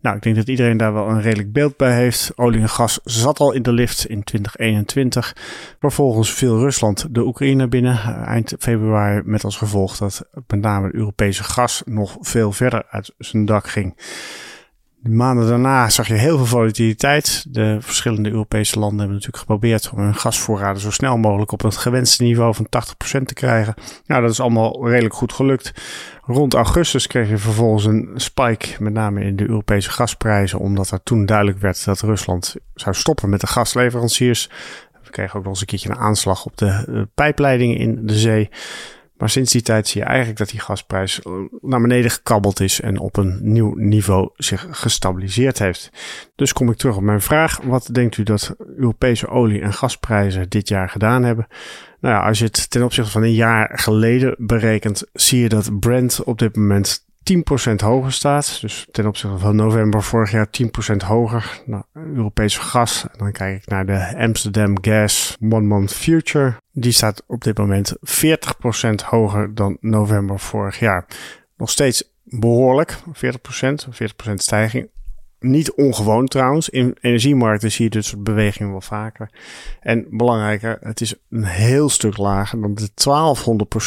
Nou, 0.00 0.16
ik 0.16 0.22
denk 0.22 0.36
dat 0.36 0.48
iedereen 0.48 0.76
daar 0.76 0.92
wel 0.92 1.08
een 1.08 1.22
redelijk 1.22 1.52
beeld 1.52 1.76
bij 1.76 1.94
heeft. 1.94 2.32
Olie 2.36 2.60
en 2.60 2.68
gas 2.68 3.00
zat 3.04 3.38
al 3.38 3.52
in 3.52 3.62
de 3.62 3.72
lift 3.72 4.06
in 4.06 4.24
2021. 4.24 5.36
Vervolgens 5.80 6.32
viel 6.32 6.58
Rusland 6.58 7.06
de 7.10 7.26
Oekraïne 7.26 7.68
binnen 7.68 8.24
eind 8.26 8.54
februari 8.58 9.22
met 9.24 9.44
als 9.44 9.56
gevolg 9.56 9.96
dat 9.96 10.28
met 10.46 10.60
name 10.60 10.86
het 10.86 10.94
Europese 10.94 11.44
gas 11.44 11.82
nog 11.84 12.16
veel 12.20 12.52
verder 12.52 12.86
uit 12.88 13.14
zijn 13.18 13.44
dak 13.44 13.68
ging. 13.68 13.94
De 15.02 15.10
maanden 15.10 15.48
daarna 15.48 15.88
zag 15.88 16.08
je 16.08 16.14
heel 16.14 16.36
veel 16.36 16.46
volatiliteit. 16.46 17.44
De 17.48 17.76
verschillende 17.80 18.30
Europese 18.30 18.78
landen 18.78 18.98
hebben 18.98 19.16
natuurlijk 19.16 19.42
geprobeerd 19.42 19.90
om 19.92 19.98
hun 19.98 20.14
gasvoorraden 20.14 20.80
zo 20.80 20.90
snel 20.90 21.18
mogelijk 21.18 21.52
op 21.52 21.62
het 21.62 21.76
gewenste 21.76 22.22
niveau 22.22 22.54
van 22.54 22.66
80% 22.66 23.22
te 23.22 23.34
krijgen. 23.34 23.74
Nou, 24.06 24.22
dat 24.22 24.30
is 24.30 24.40
allemaal 24.40 24.88
redelijk 24.88 25.14
goed 25.14 25.32
gelukt. 25.32 25.72
Rond 26.32 26.54
augustus 26.54 27.06
kreeg 27.06 27.28
je 27.28 27.38
vervolgens 27.38 27.84
een 27.84 28.10
spike, 28.14 28.82
met 28.82 28.92
name 28.92 29.24
in 29.24 29.36
de 29.36 29.48
Europese 29.48 29.90
gasprijzen, 29.90 30.58
omdat 30.58 30.90
er 30.90 31.02
toen 31.02 31.26
duidelijk 31.26 31.58
werd 31.58 31.84
dat 31.84 32.00
Rusland 32.00 32.56
zou 32.74 32.94
stoppen 32.94 33.28
met 33.28 33.40
de 33.40 33.46
gasleveranciers. 33.46 34.50
We 35.02 35.10
kregen 35.10 35.38
ook 35.38 35.42
nog 35.42 35.52
eens 35.52 35.60
een 35.60 35.66
keertje 35.66 35.90
een 35.90 35.96
aanslag 35.96 36.44
op 36.44 36.56
de 36.56 37.08
pijpleidingen 37.14 37.76
in 37.76 38.06
de 38.06 38.18
zee. 38.18 38.48
Maar 39.20 39.30
sinds 39.30 39.52
die 39.52 39.62
tijd 39.62 39.88
zie 39.88 40.00
je 40.00 40.06
eigenlijk 40.06 40.38
dat 40.38 40.48
die 40.48 40.60
gasprijs 40.60 41.22
eh, 41.22 41.32
naar 41.60 41.80
beneden 41.80 42.10
gekabbeld 42.10 42.60
is 42.60 42.80
en 42.80 42.98
op 42.98 43.16
een 43.16 43.38
nieuw 43.42 43.74
niveau 43.74 44.30
zich 44.36 44.66
gestabiliseerd 44.70 45.58
heeft. 45.58 45.90
Dus 46.34 46.52
kom 46.52 46.70
ik 46.70 46.76
terug 46.76 46.96
op 46.96 47.02
mijn 47.02 47.20
vraag. 47.20 47.60
Wat 47.62 47.88
denkt 47.92 48.16
u 48.16 48.22
dat 48.22 48.54
Europese 48.76 49.28
olie- 49.28 49.60
en 49.60 49.72
gasprijzen 49.72 50.48
dit 50.48 50.68
jaar 50.68 50.88
gedaan 50.88 51.22
hebben? 51.22 51.46
Nou 52.00 52.14
ja, 52.14 52.26
als 52.26 52.38
je 52.38 52.44
het 52.44 52.70
ten 52.70 52.82
opzichte 52.82 53.10
van 53.10 53.22
een 53.22 53.34
jaar 53.34 53.70
geleden 53.78 54.34
berekent, 54.38 55.04
zie 55.12 55.40
je 55.40 55.48
dat 55.48 55.80
Brent 55.80 56.24
op 56.24 56.38
dit 56.38 56.56
moment 56.56 57.04
10% 57.72 57.74
hoger 57.76 58.12
staat. 58.12 58.60
Dus 58.60 58.86
ten 58.90 59.06
opzichte 59.06 59.38
van 59.38 59.56
november 59.56 60.02
vorig 60.02 60.30
jaar 60.30 60.48
10% 60.92 60.96
hoger. 61.06 61.62
Nou, 61.66 61.82
Europese 61.92 62.60
gas. 62.60 63.02
En 63.12 63.18
dan 63.18 63.32
kijk 63.32 63.62
ik 63.62 63.68
naar 63.68 63.86
de 63.86 64.16
Amsterdam 64.16 64.78
Gas 64.80 65.36
One 65.40 65.66
Month 65.66 65.92
Future. 65.92 66.54
Die 66.72 66.92
staat 66.92 67.22
op 67.26 67.44
dit 67.44 67.58
moment 67.58 67.96
40% 67.96 67.98
hoger 69.06 69.54
dan 69.54 69.76
november 69.80 70.38
vorig 70.38 70.78
jaar. 70.78 71.06
Nog 71.56 71.70
steeds 71.70 72.04
behoorlijk, 72.24 72.96
40%, 72.96 72.98
40% 74.30 74.34
stijging 74.34 74.88
niet 75.40 75.72
ongewoon 75.72 76.26
trouwens. 76.26 76.68
In 76.68 76.96
energiemarkten 77.00 77.72
zie 77.72 77.84
je 77.84 77.90
dit 77.90 78.04
soort 78.04 78.24
bewegingen 78.24 78.70
wel 78.70 78.80
vaker. 78.80 79.30
En 79.80 80.06
belangrijker, 80.10 80.78
het 80.80 81.00
is 81.00 81.14
een 81.30 81.44
heel 81.44 81.88
stuk 81.88 82.16
lager 82.16 82.60
dan 82.60 82.74
de 82.74 82.88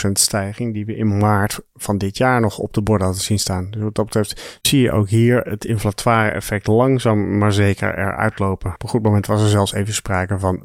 1200% 0.08 0.12
stijging 0.12 0.74
die 0.74 0.86
we 0.86 0.96
in 0.96 1.18
maart 1.18 1.60
van 1.76 1.98
dit 1.98 2.18
jaar 2.18 2.42
nog 2.42 2.58
op 2.58 2.74
de 2.74 2.82
borden 2.82 3.06
hadden 3.06 3.24
zien 3.24 3.40
staan. 3.40 3.68
Dus 3.70 3.82
wat 3.82 3.96
dat 3.96 4.06
betreft 4.06 4.60
zie 4.62 4.82
je 4.82 4.92
ook 4.92 5.10
hier 5.10 5.42
het 5.42 5.66
inflatoire 5.66 6.32
effect 6.32 6.68
langzaam 6.68 7.38
maar 7.38 7.54
zeker 7.54 7.98
eruit 7.98 8.40
lopen. 8.40 8.74
Op 8.74 8.84
een 8.84 8.90
goed 8.90 9.04
moment 9.04 9.26
was 9.26 9.42
er 9.42 9.50
zelfs 9.50 9.74
even 9.74 9.94
sprake 9.94 10.40
van 10.40 10.62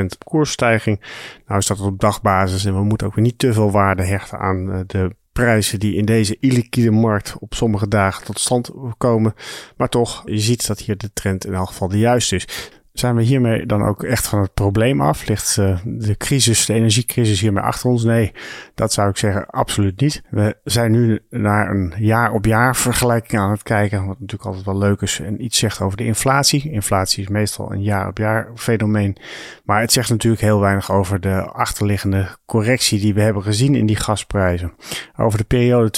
0% 0.00 0.04
koersstijging. 0.24 1.00
Nou 1.46 1.58
is 1.58 1.66
dat 1.66 1.80
op 1.80 2.00
dagbasis 2.00 2.64
en 2.64 2.74
we 2.74 2.82
moeten 2.84 3.06
ook 3.06 3.14
weer 3.14 3.24
niet 3.24 3.38
te 3.38 3.52
veel 3.52 3.70
waarde 3.70 4.04
hechten 4.04 4.38
aan 4.38 4.72
eh, 4.72 4.80
de 4.86 5.14
prijzen 5.32 5.80
die 5.80 5.94
in 5.94 6.04
deze 6.04 6.36
illiquide 6.40 6.90
markt 6.90 7.36
op 7.38 7.54
sommige 7.54 7.88
dagen 7.88 8.24
tot 8.24 8.38
stand 8.38 8.70
komen. 8.98 9.34
Maar 9.76 9.88
toch, 9.88 10.22
je 10.24 10.38
ziet 10.38 10.66
dat 10.66 10.78
hier 10.78 10.96
de 10.96 11.12
trend 11.12 11.46
in 11.46 11.54
elk 11.54 11.68
geval 11.68 11.88
de 11.88 11.98
juiste 11.98 12.36
is. 12.36 12.46
Zijn 12.92 13.16
we 13.16 13.22
hiermee 13.22 13.66
dan 13.66 13.84
ook 13.84 14.02
echt 14.02 14.26
van 14.26 14.40
het 14.40 14.54
probleem 14.54 15.00
af? 15.00 15.26
Ligt 15.26 15.56
uh, 15.56 15.78
de 15.84 16.16
crisis, 16.16 16.66
de 16.66 16.74
energiecrisis 16.74 17.40
hiermee 17.40 17.62
achter 17.62 17.90
ons? 17.90 18.04
Nee, 18.04 18.32
dat 18.74 18.92
zou 18.92 19.08
ik 19.08 19.16
zeggen 19.16 19.46
absoluut 19.46 20.00
niet. 20.00 20.22
We 20.30 20.56
zijn 20.64 20.90
nu 20.90 21.20
naar 21.30 21.70
een 21.70 21.94
jaar 21.98 22.32
op 22.32 22.44
jaar 22.44 22.76
vergelijking 22.76 23.40
aan 23.40 23.50
het 23.50 23.62
kijken, 23.62 24.06
wat 24.06 24.20
natuurlijk 24.20 24.44
altijd 24.44 24.64
wel 24.64 24.78
leuk 24.78 25.00
is 25.00 25.20
en 25.20 25.44
iets 25.44 25.58
zegt 25.58 25.80
over 25.80 25.96
de 25.96 26.04
inflatie. 26.04 26.70
Inflatie 26.70 27.22
is 27.22 27.28
meestal 27.28 27.72
een 27.72 27.82
jaar 27.82 28.08
op 28.08 28.18
jaar 28.18 28.50
fenomeen, 28.54 29.16
maar 29.64 29.80
het 29.80 29.92
zegt 29.92 30.10
natuurlijk 30.10 30.42
heel 30.42 30.60
weinig 30.60 30.90
over 30.92 31.20
de 31.20 31.42
achterliggende 31.42 32.36
correctie 32.46 33.00
die 33.00 33.14
we 33.14 33.20
hebben 33.20 33.42
gezien 33.42 33.74
in 33.74 33.86
die 33.86 33.96
gasprijzen. 33.96 34.72
Over 35.16 35.38
de 35.38 35.44
periode 35.44 35.90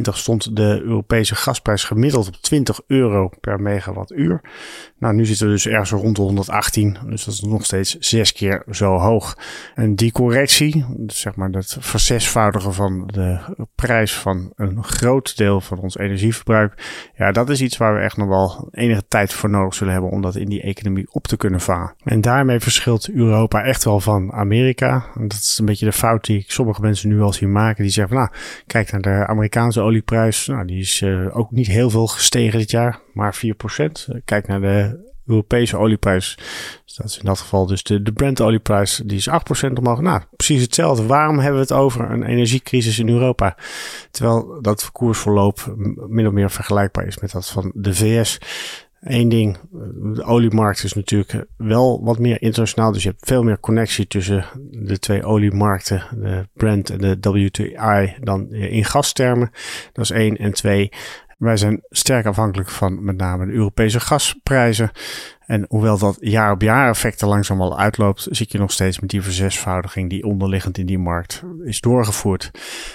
stond 0.02 0.56
de 0.56 0.80
Europese 0.84 1.34
gasprijs 1.34 1.84
gemiddeld 1.84 2.26
op 2.26 2.34
20 2.34 2.80
euro 2.86 3.30
per 3.40 3.60
megawattuur. 3.60 4.40
Nou, 4.98 5.14
nu 5.14 5.24
zitten 5.24 5.46
we 5.46 5.51
dus 5.52 5.66
ergens 5.66 5.90
rond 5.90 6.16
de 6.16 6.22
118. 6.22 6.96
Dus 7.06 7.24
dat 7.24 7.34
is 7.34 7.40
nog 7.40 7.64
steeds 7.64 7.96
zes 7.98 8.32
keer 8.32 8.62
zo 8.70 8.96
hoog. 8.96 9.36
En 9.74 9.94
die 9.94 10.12
correctie, 10.12 10.84
dus 10.96 11.20
zeg 11.20 11.34
maar 11.34 11.50
dat 11.50 11.76
verzesvoudigen 11.80 12.74
van 12.74 13.06
de 13.06 13.38
prijs 13.74 14.14
van 14.14 14.52
een 14.56 14.84
groot 14.84 15.36
deel 15.36 15.60
van 15.60 15.78
ons 15.78 15.96
energieverbruik. 15.96 16.82
Ja, 17.16 17.32
dat 17.32 17.50
is 17.50 17.60
iets 17.60 17.76
waar 17.76 17.94
we 17.94 18.00
echt 18.00 18.16
nog 18.16 18.28
wel 18.28 18.68
enige 18.70 19.04
tijd 19.08 19.32
voor 19.32 19.50
nodig 19.50 19.74
zullen 19.74 19.92
hebben 19.92 20.10
om 20.10 20.22
dat 20.22 20.36
in 20.36 20.48
die 20.48 20.62
economie 20.62 21.06
op 21.10 21.26
te 21.26 21.36
kunnen 21.36 21.60
varen. 21.60 21.94
En 22.04 22.20
daarmee 22.20 22.60
verschilt 22.60 23.10
Europa 23.10 23.62
echt 23.64 23.84
wel 23.84 24.00
van 24.00 24.32
Amerika. 24.32 25.04
En 25.14 25.28
dat 25.28 25.38
is 25.38 25.58
een 25.58 25.66
beetje 25.66 25.86
de 25.86 25.92
fout 25.92 26.24
die 26.24 26.44
sommige 26.46 26.80
mensen 26.80 27.08
nu 27.08 27.20
al 27.20 27.32
zien 27.32 27.52
maken. 27.52 27.82
Die 27.82 27.92
zeggen 27.92 28.16
nou, 28.16 28.28
kijk 28.66 28.92
naar 28.92 29.00
de 29.00 29.26
Amerikaanse 29.26 29.80
olieprijs. 29.80 30.46
Nou, 30.46 30.66
die 30.66 30.80
is 30.80 31.00
uh, 31.00 31.36
ook 31.36 31.50
niet 31.50 31.66
heel 31.66 31.90
veel 31.90 32.06
gestegen 32.06 32.58
dit 32.58 32.70
jaar, 32.70 33.00
maar 33.12 33.40
4%. 33.46 34.22
Kijk 34.24 34.46
naar 34.46 34.60
de 34.60 35.10
Europese 35.26 35.76
olieprijs. 35.76 36.38
Dus 36.84 36.98
is 36.98 37.18
in 37.18 37.24
dat 37.24 37.38
geval 37.38 37.66
dus 37.66 37.82
de, 37.82 38.02
de 38.02 38.12
Brent 38.12 38.40
olieprijs. 38.40 39.02
Die 39.04 39.16
is 39.16 39.28
8% 39.28 39.32
omhoog. 39.72 40.00
Nou, 40.00 40.22
precies 40.36 40.62
hetzelfde. 40.62 41.06
Waarom 41.06 41.38
hebben 41.38 41.54
we 41.54 41.60
het 41.60 41.72
over 41.72 42.10
een 42.10 42.22
energiecrisis 42.22 42.98
in 42.98 43.08
Europa? 43.08 43.56
Terwijl 44.10 44.58
dat 44.60 44.92
koersverloop 44.92 45.74
min 46.08 46.26
of 46.26 46.32
meer 46.32 46.50
vergelijkbaar 46.50 47.06
is 47.06 47.18
met 47.18 47.32
dat 47.32 47.50
van 47.50 47.72
de 47.74 47.94
VS. 47.94 48.38
Eén 49.02 49.28
ding, 49.28 49.58
de 50.14 50.24
oliemarkt 50.24 50.84
is 50.84 50.92
natuurlijk 50.92 51.44
wel 51.56 52.04
wat 52.04 52.18
meer 52.18 52.42
internationaal. 52.42 52.92
Dus 52.92 53.02
je 53.02 53.08
hebt 53.08 53.26
veel 53.26 53.42
meer 53.42 53.60
connectie 53.60 54.06
tussen 54.06 54.44
de 54.70 54.98
twee 54.98 55.24
oliemarkten, 55.24 56.04
de 56.10 56.48
Brent 56.52 56.90
en 56.90 57.20
de 57.20 57.30
WTI, 57.30 58.14
dan 58.20 58.52
in 58.52 58.84
gastermen. 58.84 59.50
Dat 59.92 60.04
is 60.04 60.10
één. 60.10 60.36
En 60.36 60.52
twee, 60.52 60.92
wij 61.42 61.56
zijn 61.56 61.82
sterk 61.90 62.26
afhankelijk 62.26 62.68
van 62.70 63.04
met 63.04 63.16
name 63.16 63.46
de 63.46 63.52
Europese 63.52 64.00
gasprijzen. 64.00 64.90
En 65.46 65.64
hoewel 65.68 65.98
dat 65.98 66.16
jaar 66.20 66.52
op 66.52 66.62
jaar 66.62 66.88
effecten 66.88 67.28
langzaam 67.28 67.60
al 67.60 67.78
uitloopt, 67.78 68.26
zie 68.30 68.46
je 68.48 68.58
nog 68.58 68.72
steeds 68.72 69.00
met 69.00 69.10
die 69.10 69.22
verzesvoudiging 69.22 70.10
die 70.10 70.24
onderliggend 70.24 70.78
in 70.78 70.86
die 70.86 70.98
markt 70.98 71.42
is 71.64 71.80
doorgevoerd. 71.80 72.50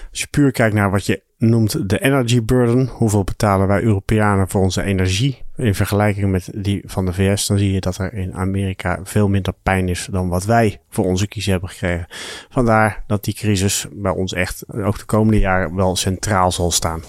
Als 0.10 0.20
je 0.20 0.28
puur 0.28 0.52
kijkt 0.52 0.76
naar 0.76 0.92
wat 0.92 1.06
je 1.06 1.22
noemt 1.38 1.90
de 1.90 2.00
energy 2.00 2.44
burden, 2.44 2.88
hoeveel 2.88 3.24
betalen 3.24 3.68
wij 3.68 3.82
Europeanen 3.82 4.50
voor 4.50 4.62
onze 4.62 4.84
energie 4.84 5.42
in 5.56 5.76
vergelijking 5.76 6.32
met 6.32 6.50
die 6.56 6.84
van 6.86 7.06
de 7.06 7.14
VS, 7.14 7.48
dan 7.48 7.58
zie 7.58 7.72
je 7.72 7.80
dat 7.80 7.98
er 7.98 8.14
in 8.14 8.34
Amerika 8.34 9.00
veel 9.04 9.28
minder 9.28 9.54
pijn 9.64 9.90
is 9.90 10.08
dan 10.12 10.30
wat 10.30 10.46
wij 10.46 10.82
voor 10.90 11.06
onze 11.06 11.28
kiezen 11.28 11.52
hebben 11.52 11.70
gekregen. 11.70 12.08
Vandaar 12.50 13.04
dat 13.08 13.24
die 13.24 13.34
crisis 13.34 13.88
bij 13.92 14.12
ons 14.12 14.34
echt 14.34 14.74
ook 14.74 14.98
de 14.98 15.06
komende 15.06 15.40
jaren 15.40 15.76
wel 15.76 15.96
centraal 15.96 16.52
zal 16.52 16.72
staan. 16.72 17.02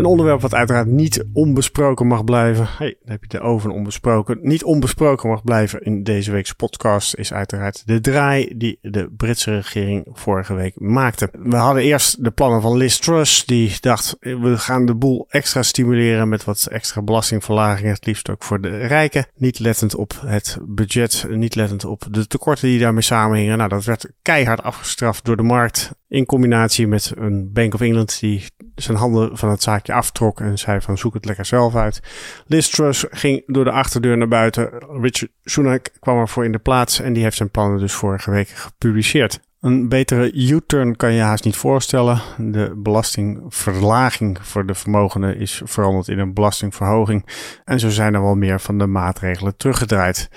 Een 0.00 0.06
onderwerp 0.06 0.40
wat 0.40 0.54
uiteraard 0.54 0.86
niet 0.86 1.24
onbesproken 1.32 2.06
mag 2.06 2.24
blijven. 2.24 2.66
Hey, 2.78 2.96
dan 3.02 3.10
heb 3.10 3.22
je 3.22 3.28
de 3.28 3.40
oven 3.40 3.70
onbesproken. 3.70 4.38
Niet 4.42 4.64
onbesproken 4.64 5.28
mag 5.28 5.44
blijven 5.44 5.80
in 5.80 6.02
deze 6.02 6.32
week's 6.32 6.52
podcast 6.52 7.14
is 7.14 7.32
uiteraard 7.32 7.86
de 7.86 8.00
draai 8.00 8.52
die 8.56 8.78
de 8.82 9.10
Britse 9.16 9.54
regering 9.54 10.06
vorige 10.12 10.54
week 10.54 10.80
maakte. 10.80 11.28
We 11.32 11.56
hadden 11.56 11.82
eerst 11.82 12.24
de 12.24 12.30
plannen 12.30 12.62
van 12.62 12.76
Liz 12.76 12.98
Truss. 12.98 13.44
Die 13.46 13.76
dacht, 13.80 14.16
we 14.20 14.58
gaan 14.58 14.86
de 14.86 14.94
boel 14.94 15.26
extra 15.28 15.62
stimuleren 15.62 16.28
met 16.28 16.44
wat 16.44 16.68
extra 16.70 17.02
belastingverlagingen. 17.02 17.92
Het 17.92 18.06
liefst 18.06 18.30
ook 18.30 18.42
voor 18.42 18.60
de 18.60 18.86
rijken. 18.86 19.26
Niet 19.36 19.58
lettend 19.58 19.94
op 19.94 20.12
het 20.26 20.58
budget. 20.62 21.26
Niet 21.28 21.54
lettend 21.54 21.84
op 21.84 22.06
de 22.10 22.26
tekorten 22.26 22.68
die 22.68 22.78
daarmee 22.78 23.02
samenhingen. 23.02 23.56
Nou, 23.56 23.68
dat 23.68 23.84
werd 23.84 24.10
keihard 24.22 24.62
afgestraft 24.62 25.24
door 25.24 25.36
de 25.36 25.42
markt. 25.42 25.90
In 26.08 26.26
combinatie 26.26 26.86
met 26.86 27.12
een 27.16 27.52
Bank 27.52 27.74
of 27.74 27.80
England 27.80 28.20
die 28.20 28.44
zijn 28.74 28.96
handen 28.96 29.38
van 29.38 29.50
het 29.50 29.62
zaakje 29.62 29.89
aftrok 29.92 30.40
en 30.40 30.58
zei 30.58 30.80
van 30.80 30.98
zoek 30.98 31.14
het 31.14 31.24
lekker 31.24 31.44
zelf 31.44 31.76
uit. 31.76 32.00
Liz 32.46 32.68
Truss 32.68 33.06
ging 33.10 33.42
door 33.46 33.64
de 33.64 33.70
achterdeur 33.70 34.16
naar 34.16 34.28
buiten. 34.28 34.70
Richard 35.00 35.30
Sunak 35.44 35.88
kwam 36.00 36.18
ervoor 36.18 36.44
in 36.44 36.52
de 36.52 36.58
plaats 36.58 37.00
en 37.00 37.12
die 37.12 37.22
heeft 37.22 37.36
zijn 37.36 37.50
plannen 37.50 37.78
dus 37.78 37.92
vorige 37.92 38.30
week 38.30 38.48
gepubliceerd. 38.48 39.40
Een 39.60 39.88
betere 39.88 40.32
U-turn 40.32 40.96
kan 40.96 41.12
je 41.12 41.20
haast 41.20 41.44
niet 41.44 41.56
voorstellen. 41.56 42.20
De 42.38 42.72
belastingverlaging 42.76 44.38
voor 44.40 44.66
de 44.66 44.74
vermogenden 44.74 45.36
is 45.36 45.62
veranderd 45.64 46.08
in 46.08 46.18
een 46.18 46.34
belastingverhoging. 46.34 47.26
En 47.64 47.80
zo 47.80 47.88
zijn 47.88 48.14
er 48.14 48.22
wel 48.22 48.34
meer 48.34 48.60
van 48.60 48.78
de 48.78 48.86
maatregelen 48.86 49.56
teruggedraaid. 49.56 50.28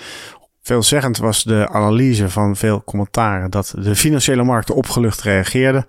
Veelzeggend 0.62 1.18
was 1.18 1.44
de 1.44 1.70
analyse 1.70 2.30
van 2.30 2.56
veel 2.56 2.84
commentaren 2.84 3.52
dat 3.52 3.74
de 3.78 3.96
financiële 3.96 4.44
markten 4.44 4.76
opgelucht 4.76 5.22
reageerden. 5.22 5.86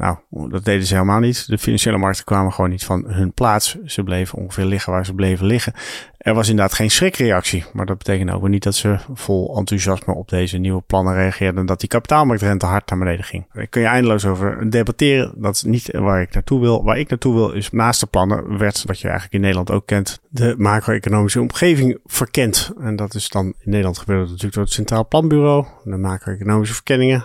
Nou, 0.00 0.16
dat 0.50 0.64
deden 0.64 0.86
ze 0.86 0.94
helemaal 0.94 1.20
niet. 1.20 1.46
De 1.48 1.58
financiële 1.58 1.96
markten 1.96 2.24
kwamen 2.24 2.52
gewoon 2.52 2.70
niet 2.70 2.84
van 2.84 3.04
hun 3.06 3.32
plaats. 3.32 3.76
Ze 3.84 4.02
bleven 4.02 4.38
ongeveer 4.38 4.64
liggen 4.64 4.92
waar 4.92 5.06
ze 5.06 5.14
bleven 5.14 5.46
liggen. 5.46 5.72
Er 6.18 6.34
was 6.34 6.48
inderdaad 6.48 6.74
geen 6.74 6.90
schrikreactie, 6.90 7.64
maar 7.72 7.86
dat 7.86 7.98
betekent 7.98 8.30
ook 8.30 8.48
niet 8.48 8.62
dat 8.62 8.74
ze 8.74 8.98
vol 9.14 9.56
enthousiasme 9.56 10.14
op 10.14 10.28
deze 10.28 10.58
nieuwe 10.58 10.80
plannen 10.80 11.14
reageerden 11.14 11.60
en 11.60 11.66
dat 11.66 11.80
die 11.80 11.88
kapitaalmarktrente 11.88 12.66
hard 12.66 12.90
naar 12.90 12.98
beneden 12.98 13.24
ging. 13.24 13.46
Daar 13.52 13.66
kun 13.66 13.80
je 13.80 13.86
eindeloos 13.86 14.26
over 14.26 14.70
debatteren. 14.70 15.32
Dat 15.36 15.54
is 15.54 15.62
niet 15.62 15.90
waar 15.92 16.20
ik 16.20 16.34
naartoe 16.34 16.60
wil. 16.60 16.84
Waar 16.84 16.98
ik 16.98 17.08
naartoe 17.08 17.34
wil 17.34 17.50
is 17.52 17.70
naast 17.70 18.00
de 18.00 18.06
plannen 18.06 18.58
werd, 18.58 18.84
wat 18.86 19.00
je 19.00 19.08
eigenlijk 19.08 19.34
in 19.34 19.40
Nederland 19.40 19.70
ook 19.70 19.86
kent, 19.86 20.20
de 20.28 20.54
macro-economische 20.58 21.40
omgeving 21.40 21.98
verkend. 22.04 22.72
En 22.80 22.96
dat 22.96 23.14
is 23.14 23.28
dan 23.28 23.46
in 23.46 23.70
Nederland 23.70 23.98
gebeurd 23.98 24.28
natuurlijk 24.28 24.54
door 24.54 24.64
het 24.64 24.72
Centraal 24.72 25.08
Planbureau, 25.08 25.66
de 25.84 25.96
macro-economische 25.96 26.74
verkenningen 26.74 27.24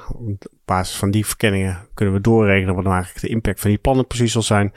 basis 0.66 0.96
van 0.96 1.12
die 1.12 1.26
verkenningen 1.26 1.88
kunnen 1.94 2.14
we 2.14 2.22
doorrekenen 2.22 2.76
wat 2.76 2.84
nou 2.84 2.96
eigenlijk 2.96 3.26
de 3.26 3.32
impact 3.32 3.60
van 3.60 3.70
die 3.70 3.80
plannen 3.80 4.08
precies 4.08 4.32
zal 4.32 4.42
zijn. 4.42 4.74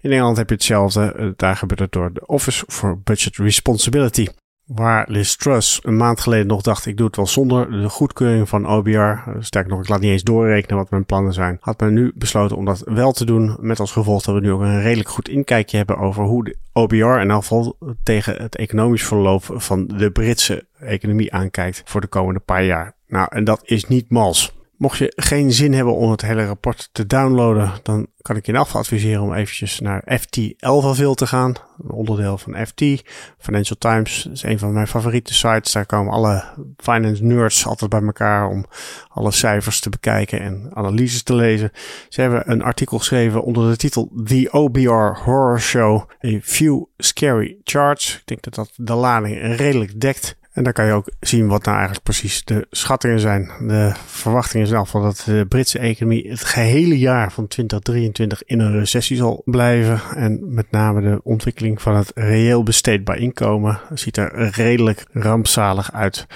In 0.00 0.12
Engeland 0.12 0.36
heb 0.36 0.48
je 0.48 0.54
hetzelfde. 0.54 1.34
Daar 1.36 1.56
gebeurt 1.56 1.80
het 1.80 1.92
door 1.92 2.12
de 2.12 2.26
Office 2.26 2.64
for 2.68 3.00
Budget 3.00 3.36
Responsibility. 3.36 4.26
Waar 4.64 5.04
Liz 5.08 5.34
Truss 5.34 5.80
een 5.82 5.96
maand 5.96 6.20
geleden 6.20 6.46
nog 6.46 6.62
dacht, 6.62 6.86
ik 6.86 6.96
doe 6.96 7.06
het 7.06 7.16
wel 7.16 7.26
zonder 7.26 7.70
de 7.70 7.88
goedkeuring 7.88 8.48
van 8.48 8.66
OBR. 8.66 9.30
Sterker 9.40 9.70
nog, 9.70 9.80
ik 9.80 9.88
laat 9.88 10.00
niet 10.00 10.10
eens 10.10 10.22
doorrekenen 10.22 10.76
wat 10.76 10.90
mijn 10.90 11.04
plannen 11.04 11.32
zijn. 11.32 11.56
Had 11.60 11.80
men 11.80 11.94
nu 11.94 12.12
besloten 12.14 12.56
om 12.56 12.64
dat 12.64 12.82
wel 12.84 13.12
te 13.12 13.24
doen. 13.24 13.56
Met 13.60 13.80
als 13.80 13.92
gevolg 13.92 14.22
dat 14.22 14.34
we 14.34 14.40
nu 14.40 14.52
ook 14.52 14.60
een 14.60 14.82
redelijk 14.82 15.08
goed 15.08 15.28
inkijkje 15.28 15.76
hebben 15.76 15.98
over 15.98 16.24
hoe 16.24 16.44
de 16.44 16.56
OBR 16.72 16.94
elk 16.94 17.30
geval 17.30 17.76
tegen 18.02 18.42
het 18.42 18.56
economisch 18.56 19.04
verloop 19.04 19.44
van 19.48 19.86
de 19.86 20.10
Britse 20.10 20.66
economie 20.78 21.32
aankijkt 21.32 21.82
voor 21.84 22.00
de 22.00 22.06
komende 22.06 22.40
paar 22.40 22.64
jaar. 22.64 22.94
Nou, 23.06 23.26
en 23.30 23.44
dat 23.44 23.60
is 23.64 23.84
niet 23.84 24.10
mals. 24.10 24.53
Mocht 24.76 24.98
je 24.98 25.12
geen 25.16 25.52
zin 25.52 25.72
hebben 25.72 25.94
om 25.94 26.10
het 26.10 26.22
hele 26.22 26.46
rapport 26.46 26.88
te 26.92 27.06
downloaden, 27.06 27.72
dan 27.82 28.06
kan 28.22 28.36
ik 28.36 28.46
je 28.46 28.52
in 28.52 28.58
adviseren 28.58 29.22
om 29.22 29.34
eventjes 29.34 29.80
naar 29.80 30.18
FT 30.20 30.38
Elvaville 30.56 31.14
te 31.14 31.26
gaan. 31.26 31.54
Een 31.82 31.90
onderdeel 31.90 32.38
van 32.38 32.66
FT. 32.66 32.82
Financial 33.38 33.78
Times 33.78 34.26
is 34.32 34.42
een 34.42 34.58
van 34.58 34.72
mijn 34.72 34.86
favoriete 34.86 35.34
sites. 35.34 35.72
Daar 35.72 35.86
komen 35.86 36.12
alle 36.12 36.44
finance 36.76 37.24
nerds 37.24 37.66
altijd 37.66 37.90
bij 37.90 38.02
elkaar 38.02 38.48
om 38.48 38.64
alle 39.08 39.30
cijfers 39.30 39.80
te 39.80 39.90
bekijken 39.90 40.40
en 40.40 40.70
analyses 40.72 41.22
te 41.22 41.34
lezen. 41.34 41.70
Ze 42.08 42.20
hebben 42.20 42.50
een 42.50 42.62
artikel 42.62 42.98
geschreven 42.98 43.42
onder 43.42 43.70
de 43.70 43.76
titel 43.76 44.12
The 44.24 44.48
OBR 44.50 45.20
Horror 45.24 45.60
Show. 45.60 46.10
A 46.24 46.38
Few 46.42 46.84
Scary 46.96 47.56
Charts. 47.64 48.16
Ik 48.16 48.26
denk 48.26 48.42
dat 48.42 48.54
dat 48.54 48.72
de 48.76 48.94
lading 48.94 49.56
redelijk 49.56 50.00
dekt. 50.00 50.36
En 50.54 50.64
daar 50.64 50.72
kan 50.72 50.86
je 50.86 50.92
ook 50.92 51.08
zien 51.20 51.48
wat 51.48 51.64
nou 51.64 51.76
eigenlijk 51.76 52.04
precies 52.04 52.44
de 52.44 52.66
schattingen 52.70 53.20
zijn. 53.20 53.50
De 53.60 53.92
verwachting 54.06 54.62
is 54.62 54.70
in 54.70 54.86
dat 54.92 55.22
de 55.24 55.46
Britse 55.48 55.78
economie 55.78 56.30
het 56.30 56.44
gehele 56.44 56.98
jaar 56.98 57.32
van 57.32 57.46
2023 57.46 58.44
in 58.44 58.60
een 58.60 58.78
recessie 58.78 59.16
zal 59.16 59.42
blijven. 59.44 60.00
En 60.16 60.54
met 60.54 60.70
name 60.70 61.00
de 61.00 61.20
ontwikkeling 61.22 61.82
van 61.82 61.96
het 61.96 62.10
reëel 62.14 62.62
besteedbaar 62.62 63.16
inkomen 63.16 63.80
ziet 63.94 64.16
er 64.16 64.50
redelijk 64.50 65.06
rampzalig 65.12 65.92
uit. 65.92 66.26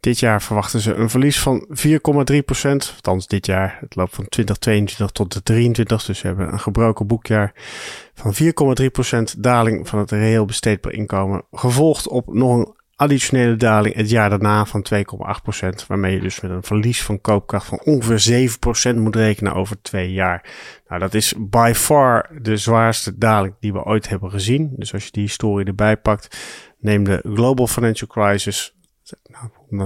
Dit 0.00 0.18
jaar 0.18 0.42
verwachten 0.42 0.80
ze 0.80 0.94
een 0.94 1.10
verlies 1.10 1.40
van 1.40 1.66
4,3 1.68 2.44
procent. 2.44 2.92
Althans 2.94 3.26
dit 3.26 3.46
jaar. 3.46 3.78
Het 3.80 3.96
loopt 3.96 4.14
van 4.14 4.28
2022 4.28 5.10
tot 5.10 5.32
de 5.32 5.42
23. 5.42 6.04
Dus 6.04 6.18
ze 6.18 6.26
hebben 6.26 6.52
een 6.52 6.60
gebroken 6.60 7.06
boekjaar 7.06 7.52
van 8.14 8.34
4,3 8.82 8.86
procent 8.92 9.42
daling 9.42 9.88
van 9.88 9.98
het 9.98 10.10
reëel 10.10 10.44
besteedbaar 10.44 10.92
inkomen. 10.92 11.44
Gevolgd 11.52 12.08
op 12.08 12.34
nog 12.34 12.56
een 12.56 12.82
additionele 12.96 13.56
daling 13.56 13.94
het 13.94 14.10
jaar 14.10 14.30
daarna 14.30 14.64
van 14.64 14.86
2,8%, 14.94 15.68
waarmee 15.86 16.14
je 16.14 16.20
dus 16.20 16.40
met 16.40 16.50
een 16.50 16.62
verlies 16.62 17.02
van 17.02 17.20
koopkracht 17.20 17.66
van 17.66 17.80
ongeveer 17.84 18.50
7% 18.92 18.96
moet 18.98 19.16
rekenen 19.16 19.54
over 19.54 19.82
twee 19.82 20.12
jaar. 20.12 20.50
Nou, 20.88 21.00
dat 21.00 21.14
is 21.14 21.34
by 21.38 21.72
far 21.74 22.30
de 22.42 22.56
zwaarste 22.56 23.18
daling 23.18 23.54
die 23.60 23.72
we 23.72 23.84
ooit 23.84 24.08
hebben 24.08 24.30
gezien. 24.30 24.72
Dus 24.76 24.92
als 24.92 25.04
je 25.04 25.10
die 25.10 25.22
historie 25.22 25.66
erbij 25.66 25.96
pakt, 25.96 26.36
neem 26.80 27.04
de 27.04 27.24
Global 27.34 27.66
Financial 27.66 28.08
Crisis 28.08 28.74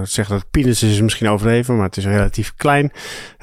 zeggen 0.03 0.35
dat 0.35 0.49
peanuts 0.51 0.83
is 0.83 1.01
misschien 1.01 1.29
overdreven, 1.29 1.75
maar 1.75 1.85
het 1.85 1.97
is 1.97 2.05
relatief 2.05 2.53
klein. 2.55 2.91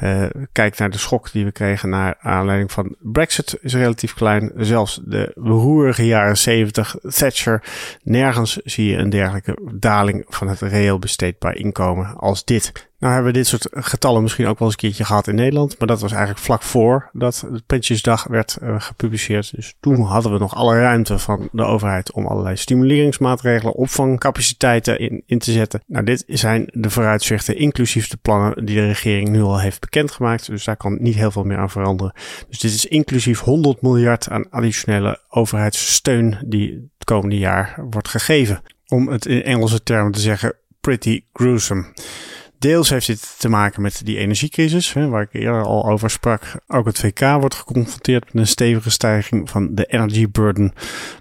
Uh, 0.02 0.26
kijk 0.52 0.78
naar 0.78 0.90
de 0.90 0.98
schok 0.98 1.32
die 1.32 1.44
we 1.44 1.52
kregen 1.52 1.88
naar 1.88 2.16
aanleiding 2.20 2.72
van 2.72 2.96
Brexit 2.98 3.58
is 3.60 3.74
relatief 3.74 4.14
klein. 4.14 4.52
Zelfs 4.56 5.00
de 5.04 5.32
beroerige 5.34 6.06
jaren 6.06 6.38
70, 6.38 6.96
Thatcher, 7.08 7.62
nergens 8.02 8.56
zie 8.64 8.90
je 8.90 8.96
een 8.96 9.10
dergelijke 9.10 9.58
daling 9.74 10.24
van 10.28 10.48
het 10.48 10.60
reëel 10.60 10.98
besteedbaar 10.98 11.56
inkomen 11.56 12.16
als 12.16 12.44
dit. 12.44 12.90
Nou 12.98 13.12
hebben 13.14 13.32
we 13.32 13.38
dit 13.38 13.46
soort 13.46 13.68
getallen 13.70 14.22
misschien 14.22 14.46
ook 14.46 14.58
wel 14.58 14.68
eens 14.68 14.76
een 14.76 14.88
keertje 14.88 15.04
gehad 15.04 15.26
in 15.26 15.34
Nederland. 15.34 15.78
Maar 15.78 15.88
dat 15.88 16.00
was 16.00 16.10
eigenlijk 16.10 16.40
vlak 16.40 16.62
voor 16.62 17.10
dat 17.12 17.46
de 17.52 17.62
Pensionsdag 17.66 18.24
werd 18.24 18.58
uh, 18.62 18.80
gepubliceerd. 18.80 19.54
Dus 19.54 19.74
toen 19.80 20.00
hadden 20.00 20.32
we 20.32 20.38
nog 20.38 20.54
alle 20.54 20.80
ruimte 20.80 21.18
van 21.18 21.48
de 21.52 21.62
overheid 21.62 22.12
om 22.12 22.26
allerlei 22.26 22.56
stimuleringsmaatregelen, 22.56 23.74
opvangcapaciteiten 23.74 24.98
in, 24.98 25.22
in 25.26 25.38
te 25.38 25.52
zetten. 25.52 25.82
Nou, 25.86 26.04
dit 26.04 26.24
zijn 26.26 26.68
de 26.72 26.90
vooruitzichten, 26.90 27.56
inclusief 27.56 28.08
de 28.08 28.16
plannen 28.16 28.66
die 28.66 28.76
de 28.76 28.86
regering 28.86 29.28
nu 29.28 29.42
al 29.42 29.60
heeft 29.60 29.80
bekendgemaakt. 29.80 30.46
Dus 30.46 30.64
daar 30.64 30.76
kan 30.76 30.96
niet 31.00 31.14
heel 31.14 31.30
veel 31.30 31.44
meer 31.44 31.58
aan 31.58 31.70
veranderen. 31.70 32.12
Dus 32.48 32.58
dit 32.58 32.72
is 32.72 32.86
inclusief 32.86 33.40
100 33.40 33.82
miljard 33.82 34.28
aan 34.28 34.50
additionele 34.50 35.20
overheidssteun 35.28 36.38
die 36.46 36.70
het 36.70 37.04
komende 37.04 37.38
jaar 37.38 37.80
wordt 37.90 38.08
gegeven. 38.08 38.62
Om 38.88 39.08
het 39.08 39.26
in 39.26 39.42
Engelse 39.42 39.82
termen 39.82 40.12
te 40.12 40.20
zeggen, 40.20 40.54
pretty 40.80 41.24
gruesome. 41.32 41.84
Deels 42.58 42.90
heeft 42.90 43.06
dit 43.06 43.34
te 43.38 43.48
maken 43.48 43.82
met 43.82 44.00
die 44.04 44.18
energiecrisis, 44.18 44.92
hè, 44.92 45.08
waar 45.08 45.22
ik 45.22 45.32
eerder 45.32 45.64
al 45.64 45.88
over 45.88 46.10
sprak. 46.10 46.42
Ook 46.66 46.86
het 46.86 46.98
VK 46.98 47.20
wordt 47.20 47.54
geconfronteerd 47.54 48.24
met 48.24 48.42
een 48.42 48.46
stevige 48.46 48.90
stijging 48.90 49.50
van 49.50 49.74
de 49.74 49.84
energy 49.84 50.30
burden. 50.30 50.72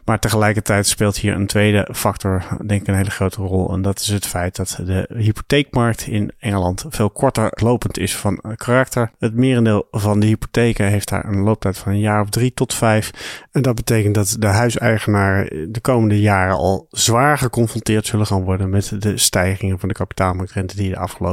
Maar 0.06 0.20
tegelijkertijd 0.20 0.88
speelt 0.88 1.18
hier 1.18 1.34
een 1.34 1.48
tweede 1.48 1.90
factor, 1.94 2.44
denk 2.66 2.82
ik, 2.82 2.88
een 2.88 2.96
hele 2.96 3.10
grote 3.10 3.42
rol. 3.42 3.74
En 3.74 3.82
dat 3.82 4.00
is 4.00 4.08
het 4.08 4.26
feit 4.26 4.56
dat 4.56 4.80
de 4.86 5.10
hypotheekmarkt 5.18 6.08
in 6.08 6.32
Engeland 6.40 6.86
veel 6.90 7.10
korter 7.10 7.52
lopend 7.52 7.98
is 7.98 8.16
van 8.16 8.42
karakter. 8.56 9.12
Het 9.20 9.34
merendeel 9.34 9.88
van 9.92 10.20
de 10.20 10.26
hypotheken 10.26 10.88
heeft 10.88 11.10
daar 11.10 11.26
een 11.26 11.44
looptijd 11.44 11.78
van 11.78 11.92
een 11.92 12.00
jaar 12.00 12.22
of 12.22 12.30
drie 12.30 12.54
tot 12.54 12.74
vijf. 12.74 13.12
En 13.52 13.62
dat 13.62 13.76
betekent 13.76 14.16
dat 14.16 14.36
de 14.40 14.48
huiseigenaren 14.48 15.72
de 15.72 15.80
komende 15.82 16.22
jaren 16.22 16.56
al 16.56 16.88
zwaar 16.90 17.38
geconfronteerd 17.38 18.06
zullen 18.06 18.26
gaan 18.26 18.44
worden 18.44 18.70
met 18.70 18.96
de 19.00 19.18
stijgingen 19.18 19.80
van 19.80 19.90
de 19.90 19.96
kapitaalmarktrente 19.96 20.76
die 20.76 20.90
de 20.90 20.98
afgelopen 20.98 21.25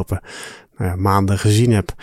nou 0.77 0.91
ja, 0.91 0.97
maanden 0.97 1.39
gezien 1.39 1.73
heb. 1.73 1.95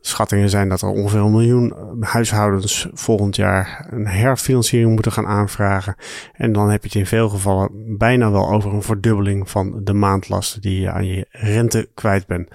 Schattingen 0.00 0.50
zijn 0.50 0.68
dat 0.68 0.82
er 0.82 0.88
ongeveer 0.88 1.20
een 1.20 1.30
miljoen 1.30 1.74
huishoudens 2.00 2.88
volgend 2.92 3.36
jaar 3.36 3.86
een 3.90 4.06
herfinanciering 4.06 4.92
moeten 4.92 5.12
gaan 5.12 5.26
aanvragen. 5.26 5.96
En 6.32 6.52
dan 6.52 6.70
heb 6.70 6.82
je 6.82 6.88
het 6.88 6.96
in 6.98 7.06
veel 7.06 7.28
gevallen 7.28 7.70
bijna 7.98 8.30
wel 8.30 8.50
over 8.50 8.72
een 8.72 8.82
verdubbeling 8.82 9.50
van 9.50 9.80
de 9.84 9.92
maandlasten 9.92 10.60
die 10.60 10.80
je 10.80 10.90
aan 10.90 11.06
je 11.06 11.26
rente 11.30 11.90
kwijt 11.94 12.26
bent. 12.26 12.48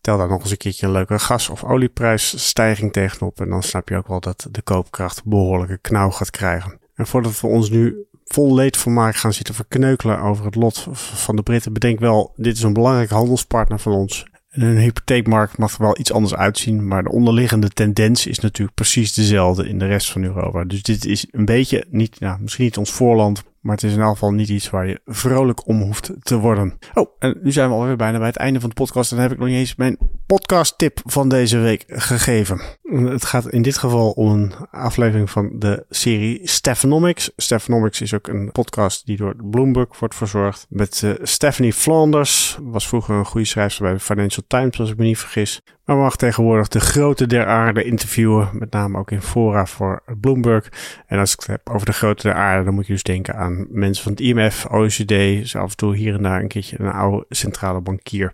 Tel 0.00 0.18
daar 0.18 0.28
nog 0.28 0.40
eens 0.40 0.50
een 0.50 0.56
keertje 0.56 0.86
een 0.86 0.92
leuke 0.92 1.18
gas- 1.18 1.48
of 1.48 1.64
olieprijsstijging 1.64 2.92
tegenop. 2.92 3.40
En 3.40 3.48
dan 3.48 3.62
snap 3.62 3.88
je 3.88 3.96
ook 3.96 4.08
wel 4.08 4.20
dat 4.20 4.48
de 4.50 4.62
koopkracht 4.62 5.24
behoorlijke 5.24 5.78
knauw 5.78 6.10
gaat 6.10 6.30
krijgen. 6.30 6.78
En 6.94 7.06
voordat 7.06 7.40
we 7.40 7.46
ons 7.46 7.70
nu 7.70 8.07
vol 8.28 8.54
leedvermaak 8.54 9.16
gaan 9.16 9.32
zitten 9.32 9.54
verkneukelen 9.54 10.20
over 10.20 10.44
het 10.44 10.54
lot 10.54 10.86
van 10.92 11.36
de 11.36 11.42
Britten. 11.42 11.72
Bedenk 11.72 12.00
wel, 12.00 12.32
dit 12.36 12.56
is 12.56 12.62
een 12.62 12.72
belangrijke 12.72 13.14
handelspartner 13.14 13.78
van 13.78 13.92
ons. 13.92 14.26
En 14.48 14.62
een 14.62 14.78
hypotheekmarkt 14.78 15.58
mag 15.58 15.74
er 15.74 15.82
wel 15.82 15.98
iets 15.98 16.12
anders 16.12 16.34
uitzien, 16.34 16.88
maar 16.88 17.02
de 17.02 17.12
onderliggende 17.12 17.68
tendens 17.68 18.26
is 18.26 18.38
natuurlijk 18.38 18.76
precies 18.76 19.14
dezelfde 19.14 19.68
in 19.68 19.78
de 19.78 19.86
rest 19.86 20.10
van 20.10 20.22
Europa. 20.22 20.64
Dus 20.64 20.82
dit 20.82 21.04
is 21.04 21.26
een 21.30 21.44
beetje 21.44 21.84
niet, 21.90 22.20
nou, 22.20 22.40
misschien 22.40 22.64
niet 22.64 22.76
ons 22.76 22.90
voorland, 22.90 23.42
maar 23.68 23.76
het 23.76 23.86
is 23.86 23.94
in 23.94 24.00
elk 24.00 24.12
geval 24.12 24.32
niet 24.32 24.48
iets 24.48 24.70
waar 24.70 24.86
je 24.86 25.00
vrolijk 25.06 25.66
om 25.66 25.80
hoeft 25.80 26.10
te 26.22 26.38
worden. 26.38 26.78
Oh, 26.94 27.06
en 27.18 27.38
nu 27.42 27.52
zijn 27.52 27.68
we 27.68 27.74
alweer 27.74 27.96
bijna 27.96 28.18
bij 28.18 28.26
het 28.26 28.36
einde 28.36 28.60
van 28.60 28.68
de 28.68 28.74
podcast. 28.74 29.10
En 29.10 29.16
dan 29.16 29.26
heb 29.26 29.34
ik 29.34 29.40
nog 29.40 29.48
niet 29.48 29.58
eens 29.58 29.76
mijn 29.76 29.98
podcast 30.26 30.78
tip 30.78 31.00
van 31.04 31.28
deze 31.28 31.58
week 31.58 31.84
gegeven. 31.86 32.60
Het 32.90 33.24
gaat 33.24 33.48
in 33.48 33.62
dit 33.62 33.78
geval 33.78 34.10
om 34.10 34.30
een 34.30 34.52
aflevering 34.70 35.30
van 35.30 35.50
de 35.58 35.84
serie 35.88 36.40
Stephanomics. 36.48 37.32
Stephanomics 37.36 38.00
is 38.00 38.14
ook 38.14 38.28
een 38.28 38.52
podcast 38.52 39.06
die 39.06 39.16
door 39.16 39.34
Bloomberg 39.50 39.98
wordt 39.98 40.14
verzorgd. 40.14 40.66
Met 40.68 41.02
uh, 41.04 41.12
Stephanie 41.22 41.72
Flanders. 41.72 42.58
Was 42.62 42.88
vroeger 42.88 43.14
een 43.14 43.24
goede 43.24 43.46
schrijfster 43.46 43.84
bij 43.84 43.92
de 43.92 44.00
Financial 44.00 44.44
Times, 44.46 44.80
als 44.80 44.90
ik 44.90 44.96
me 44.96 45.04
niet 45.04 45.18
vergis. 45.18 45.62
Maar 45.88 45.96
mag 45.96 46.16
tegenwoordig 46.16 46.68
de 46.68 46.80
grote 46.80 47.26
der 47.26 47.46
aarde 47.46 47.84
interviewen. 47.84 48.48
Met 48.52 48.70
name 48.70 48.98
ook 48.98 49.10
in 49.10 49.22
fora 49.22 49.66
voor 49.66 50.02
Bloomberg. 50.20 50.68
En 51.06 51.18
als 51.18 51.32
ik 51.32 51.38
het 51.38 51.48
heb 51.48 51.68
over 51.70 51.86
de 51.86 51.92
grote 51.92 52.22
der 52.22 52.36
aarde, 52.36 52.64
dan 52.64 52.74
moet 52.74 52.86
je 52.86 52.92
dus 52.92 53.02
denken 53.02 53.34
aan 53.34 53.57
mensen 53.70 54.02
van 54.02 54.12
het 54.12 54.20
IMF, 54.20 54.66
OECD. 54.66 55.08
Dus 55.08 55.56
af 55.56 55.70
en 55.70 55.76
toe 55.76 55.96
hier 55.96 56.14
en 56.14 56.22
daar 56.22 56.40
een 56.40 56.48
keertje 56.48 56.80
een 56.80 56.92
oude 56.92 57.24
centrale 57.28 57.80
bankier. 57.80 58.32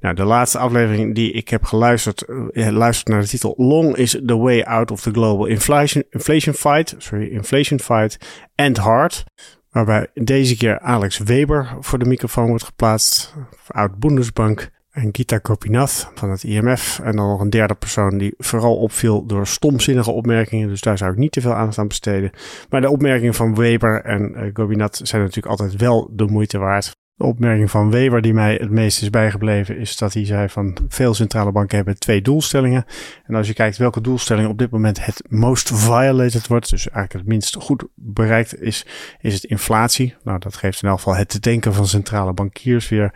Nou, 0.00 0.14
de 0.14 0.24
laatste 0.24 0.58
aflevering 0.58 1.14
die 1.14 1.32
ik 1.32 1.48
heb 1.48 1.64
geluisterd, 1.64 2.24
uh, 2.28 2.68
luistert 2.68 3.08
naar 3.08 3.20
de 3.20 3.28
titel 3.28 3.54
Long 3.56 3.96
is 3.96 4.20
the 4.26 4.36
way 4.36 4.62
out 4.62 4.90
of 4.90 5.00
the 5.00 5.10
global 5.10 5.46
inflation, 5.46 6.04
inflation 6.10 6.54
fight. 6.54 6.94
Sorry, 6.98 7.28
inflation 7.28 7.80
fight 7.80 8.18
and 8.54 8.76
hard. 8.76 9.24
Waarbij 9.70 10.06
deze 10.14 10.56
keer 10.56 10.80
Alex 10.80 11.18
Weber 11.18 11.76
voor 11.80 11.98
de 11.98 12.04
microfoon 12.04 12.48
wordt 12.48 12.64
geplaatst. 12.64 13.34
Oud 13.66 13.98
Bundesbank 13.98 14.70
en 14.92 15.08
Gita 15.12 15.38
Kopinath 15.38 16.10
van 16.14 16.30
het 16.30 16.44
IMF. 16.44 17.00
En 17.02 17.16
dan 17.16 17.28
nog 17.28 17.40
een 17.40 17.50
derde 17.50 17.74
persoon 17.74 18.18
die 18.18 18.34
vooral 18.38 18.76
opviel 18.76 19.26
door 19.26 19.46
stomzinnige 19.46 20.10
opmerkingen. 20.10 20.68
Dus 20.68 20.80
daar 20.80 20.98
zou 20.98 21.12
ik 21.12 21.18
niet 21.18 21.32
te 21.32 21.40
veel 21.40 21.54
aandacht 21.54 21.78
aan 21.78 21.88
besteden. 21.88 22.30
Maar 22.70 22.80
de 22.80 22.90
opmerkingen 22.90 23.34
van 23.34 23.54
Weber 23.54 24.04
en 24.04 24.32
uh, 24.36 24.50
Gobinath 24.52 25.00
zijn 25.02 25.22
natuurlijk 25.22 25.60
altijd 25.60 25.76
wel 25.76 26.10
de 26.12 26.24
moeite 26.24 26.58
waard. 26.58 27.00
De 27.14 27.24
opmerking 27.24 27.70
van 27.70 27.90
Weber 27.90 28.22
die 28.22 28.34
mij 28.34 28.54
het 28.54 28.70
meest 28.70 29.02
is 29.02 29.10
bijgebleven 29.10 29.78
is 29.78 29.96
dat 29.96 30.12
hij 30.12 30.26
zei 30.26 30.48
van 30.48 30.76
veel 30.88 31.14
centrale 31.14 31.52
banken 31.52 31.76
hebben 31.76 31.98
twee 31.98 32.22
doelstellingen. 32.22 32.84
En 33.24 33.34
als 33.34 33.46
je 33.46 33.54
kijkt 33.54 33.76
welke 33.76 34.00
doelstelling 34.00 34.48
op 34.48 34.58
dit 34.58 34.70
moment 34.70 35.04
het 35.04 35.22
most 35.28 35.70
violated 35.74 36.46
wordt, 36.46 36.70
dus 36.70 36.88
eigenlijk 36.88 37.12
het 37.12 37.26
minst 37.26 37.54
goed 37.54 37.84
bereikt 37.94 38.60
is, 38.60 38.86
is 39.20 39.34
het 39.34 39.44
inflatie. 39.44 40.14
Nou, 40.24 40.38
dat 40.38 40.56
geeft 40.56 40.82
in 40.82 40.88
elk 40.88 40.98
geval 40.98 41.16
het 41.16 41.28
te 41.28 41.40
denken 41.40 41.74
van 41.74 41.86
centrale 41.86 42.32
bankiers 42.32 42.88
weer 42.88 43.12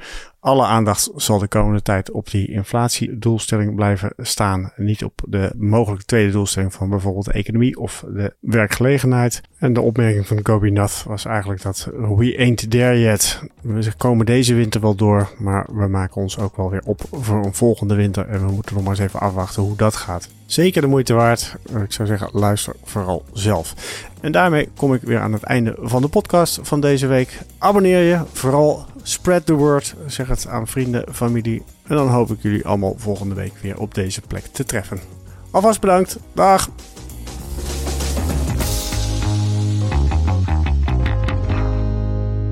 Alle 0.47 0.65
aandacht 0.65 1.11
zal 1.17 1.39
de 1.39 1.49
komende 1.49 1.83
tijd 1.83 2.11
op 2.11 2.31
die 2.31 2.53
inflatiedoelstelling 2.53 3.75
blijven 3.75 4.13
staan. 4.17 4.73
Niet 4.77 5.05
op 5.05 5.21
de 5.29 5.53
mogelijke 5.57 6.05
tweede 6.05 6.33
doelstelling 6.33 6.73
van 6.73 6.91
bijvoorbeeld 6.91 7.25
de 7.25 7.33
economie 7.33 7.79
of 7.79 8.05
de 8.09 8.35
werkgelegenheid. 8.41 9.41
En 9.59 9.73
de 9.73 9.81
opmerking 9.81 10.27
van 10.27 10.41
Gobi 10.43 10.71
Nath 10.71 11.05
was 11.07 11.25
eigenlijk 11.25 11.63
dat 11.63 11.89
we 11.93 12.37
ain't 12.39 12.71
there 12.71 13.01
yet. 13.01 13.43
We 13.61 13.93
komen 13.97 14.27
deze 14.27 14.55
winter 14.55 14.81
wel 14.81 14.95
door, 14.95 15.31
maar 15.39 15.67
we 15.73 15.87
maken 15.87 16.23
ons 16.23 16.39
ook 16.39 16.57
wel 16.57 16.71
weer 16.71 16.83
op 16.85 17.01
voor 17.13 17.45
een 17.45 17.55
volgende 17.55 17.95
winter. 17.95 18.29
En 18.29 18.47
we 18.47 18.53
moeten 18.53 18.75
nog 18.75 18.85
maar 18.85 18.93
eens 18.93 19.03
even 19.03 19.21
afwachten 19.21 19.63
hoe 19.63 19.77
dat 19.77 19.97
gaat. 19.97 20.29
Zeker 20.47 20.81
de 20.81 20.87
moeite 20.87 21.15
waard. 21.15 21.57
Ik 21.85 21.93
zou 21.93 22.09
zeggen, 22.09 22.29
luister 22.33 22.75
vooral 22.85 23.25
zelf. 23.33 23.75
En 24.21 24.33
daarmee 24.33 24.69
kom 24.77 24.95
ik 24.95 25.03
weer 25.03 25.21
aan 25.21 25.33
het 25.33 25.43
einde 25.43 25.77
van 25.81 26.03
de 26.03 26.09
podcast 26.09 26.59
van 26.63 26.81
deze 26.81 27.07
week. 27.07 27.41
Abonneer 27.59 28.03
je, 28.03 28.21
vooral 28.33 28.87
spread 29.09 29.47
the 29.47 29.55
word. 29.55 29.95
Zeg 30.07 30.29
het 30.29 30.47
aan 30.47 30.67
vrienden, 30.67 31.15
familie. 31.15 31.63
En 31.87 31.97
dan 31.97 32.09
hoop 32.09 32.31
ik 32.31 32.43
jullie 32.43 32.67
allemaal 32.67 32.95
volgende 32.97 33.35
week 33.35 33.57
weer 33.57 33.79
op 33.79 33.95
deze 33.95 34.21
plek 34.21 34.45
te 34.47 34.65
treffen. 34.65 35.01
Alvast 35.51 35.81
bedankt. 35.81 36.19
Dag. 36.33 36.71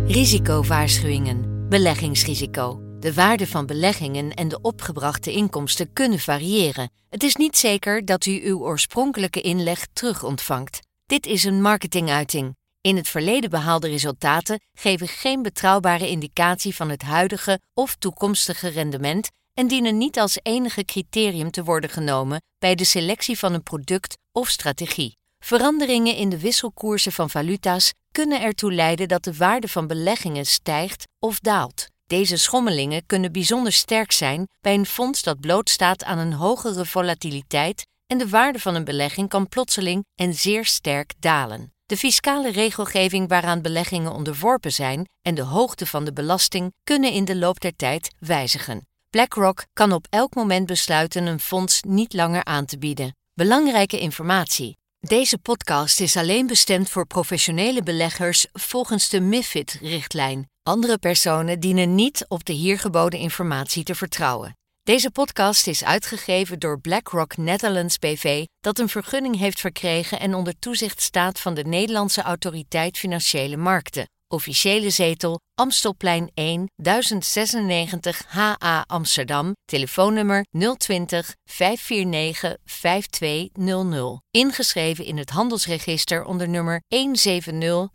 Risicowaarschuwingen. 0.07 1.69
Beleggingsrisico. 1.69 2.81
De 3.01 3.15
waarde 3.15 3.47
van 3.47 3.67
beleggingen 3.67 4.35
en 4.35 4.49
de 4.49 4.59
opgebrachte 4.61 5.33
inkomsten 5.33 5.93
kunnen 5.93 6.19
variëren. 6.19 6.91
Het 7.09 7.23
is 7.23 7.37
niet 7.37 7.57
zeker 7.57 8.05
dat 8.05 8.27
u 8.27 8.41
uw 8.45 8.59
oorspronkelijke 8.59 9.41
inleg 9.41 9.87
terug 9.93 10.23
ontvangt. 10.23 10.81
Dit 11.07 11.27
is 11.27 11.45
een 11.45 11.63
marketinguiting. 11.63 12.55
In 12.87 12.97
het 12.97 13.09
verleden 13.09 13.51
behaalde 13.51 13.89
resultaten 13.89 14.61
geven 14.73 15.09
geen 15.09 15.43
betrouwbare 15.43 16.09
indicatie 16.09 16.75
van 16.75 16.91
het 16.91 17.03
huidige 17.03 17.61
of 17.75 17.95
toekomstige 17.95 18.69
rendement 18.69 19.29
en 19.55 19.67
dienen 19.67 19.99
niet 19.99 20.19
als 20.19 20.39
enige 20.43 20.85
criterium 20.85 21.51
te 21.51 21.65
worden 21.65 21.91
genomen 21.91 22.43
bij 22.59 22.75
de 22.75 22.85
selectie 22.85 23.39
van 23.39 23.55
een 23.55 23.63
product 23.63 24.19
of 24.33 24.49
strategie. 24.49 25.17
Veranderingen 25.39 26.17
in 26.17 26.29
de 26.29 26.39
wisselkoersen 26.39 27.13
van 27.13 27.31
valuta's 27.31 27.93
kunnen 28.13 28.43
ertoe 28.43 28.73
leiden 28.73 29.09
dat 29.09 29.25
de 29.25 29.37
waarde 29.37 29.69
van 29.69 29.87
beleggingen 29.87 30.47
stijgt 30.47 31.09
of 31.19 31.41
daalt. 31.41 31.87
Deze 32.07 32.37
schommelingen 32.37 33.07
kunnen 33.07 33.33
bijzonder 33.33 33.73
sterk 33.73 34.13
zijn 34.13 34.49
bij 34.61 34.75
een 34.75 34.87
fonds 34.87 35.23
dat 35.23 35.41
blootstaat 35.41 36.05
aan 36.05 36.19
een 36.19 36.33
hogere 36.33 36.87
volatiliteit 36.87 37.87
en 38.07 38.19
de 38.19 38.29
waarde 38.29 38.59
van 38.59 38.75
een 38.75 38.85
belegging 38.85 39.29
kan 39.29 39.49
plotseling 39.49 40.05
en 40.15 40.35
zeer 40.35 40.65
sterk 40.65 41.13
dalen. 41.19 41.74
De 41.87 41.97
fiscale 41.97 42.51
regelgeving 42.51 43.29
waaraan 43.29 43.63
beleggingen 43.63 44.13
onderworpen 44.13 44.73
zijn 44.73 45.09
en 45.23 45.35
de 45.35 45.43
hoogte 45.43 45.87
van 45.87 46.05
de 46.05 46.13
belasting 46.13 46.73
kunnen 46.85 47.13
in 47.13 47.25
de 47.25 47.37
loop 47.37 47.61
der 47.61 47.77
tijd 47.77 48.15
wijzigen. 48.19 48.89
BlackRock 49.11 49.65
kan 49.73 49.93
op 49.93 50.07
elk 50.11 50.35
moment 50.35 50.67
besluiten 50.67 51.27
een 51.27 51.41
fonds 51.41 51.83
niet 51.83 52.13
langer 52.13 52.45
aan 52.45 52.65
te 52.65 52.79
bieden. 52.79 53.17
Belangrijke 53.33 54.01
informatie. 54.01 54.77
Deze 55.01 55.39
podcast 55.39 56.01
is 56.01 56.17
alleen 56.17 56.47
bestemd 56.47 56.91
voor 56.91 57.07
professionele 57.07 57.83
beleggers 57.83 58.47
volgens 58.53 59.09
de 59.09 59.21
MIFID-richtlijn. 59.21 60.51
Andere 60.63 60.99
personen 60.99 61.61
dienen 61.61 61.95
niet 61.95 62.25
op 62.29 62.45
de 62.45 62.53
hier 62.53 62.79
geboden 62.79 63.19
informatie 63.19 63.85
te 63.85 63.95
vertrouwen. 63.95 64.57
Deze 64.85 65.11
podcast 65.11 65.67
is 65.67 65.85
uitgegeven 65.85 66.59
door 66.59 66.81
BlackRock 66.81 67.37
Netherlands 67.37 67.99
BV, 67.99 68.45
dat 68.61 68.79
een 68.79 68.89
vergunning 68.89 69.39
heeft 69.39 69.61
verkregen 69.61 70.21
en 70.21 70.35
onder 70.35 70.59
toezicht 70.59 71.01
staat 71.01 71.41
van 71.41 71.55
de 71.55 71.63
Nederlandse 71.63 72.23
Autoriteit 72.23 72.99
Financiële 72.99 73.57
Markten. 73.57 74.09
Officiële 74.29 74.91
zetel 74.91 75.41
Amstelplein 75.55 76.31
1 76.35 76.71
1096 76.77 78.25
HA 78.27 78.85
Amsterdam. 78.87 79.53
Telefoonnummer 79.65 80.45
020 80.77 81.35
549 81.45 82.57
5200. 82.65 84.21
Ingeschreven 84.31 85.05
in 85.05 85.17
het 85.17 85.31
handelsregister 85.31 86.25
onder 86.25 86.49
nummer 86.49 86.83
170 86.89 87.89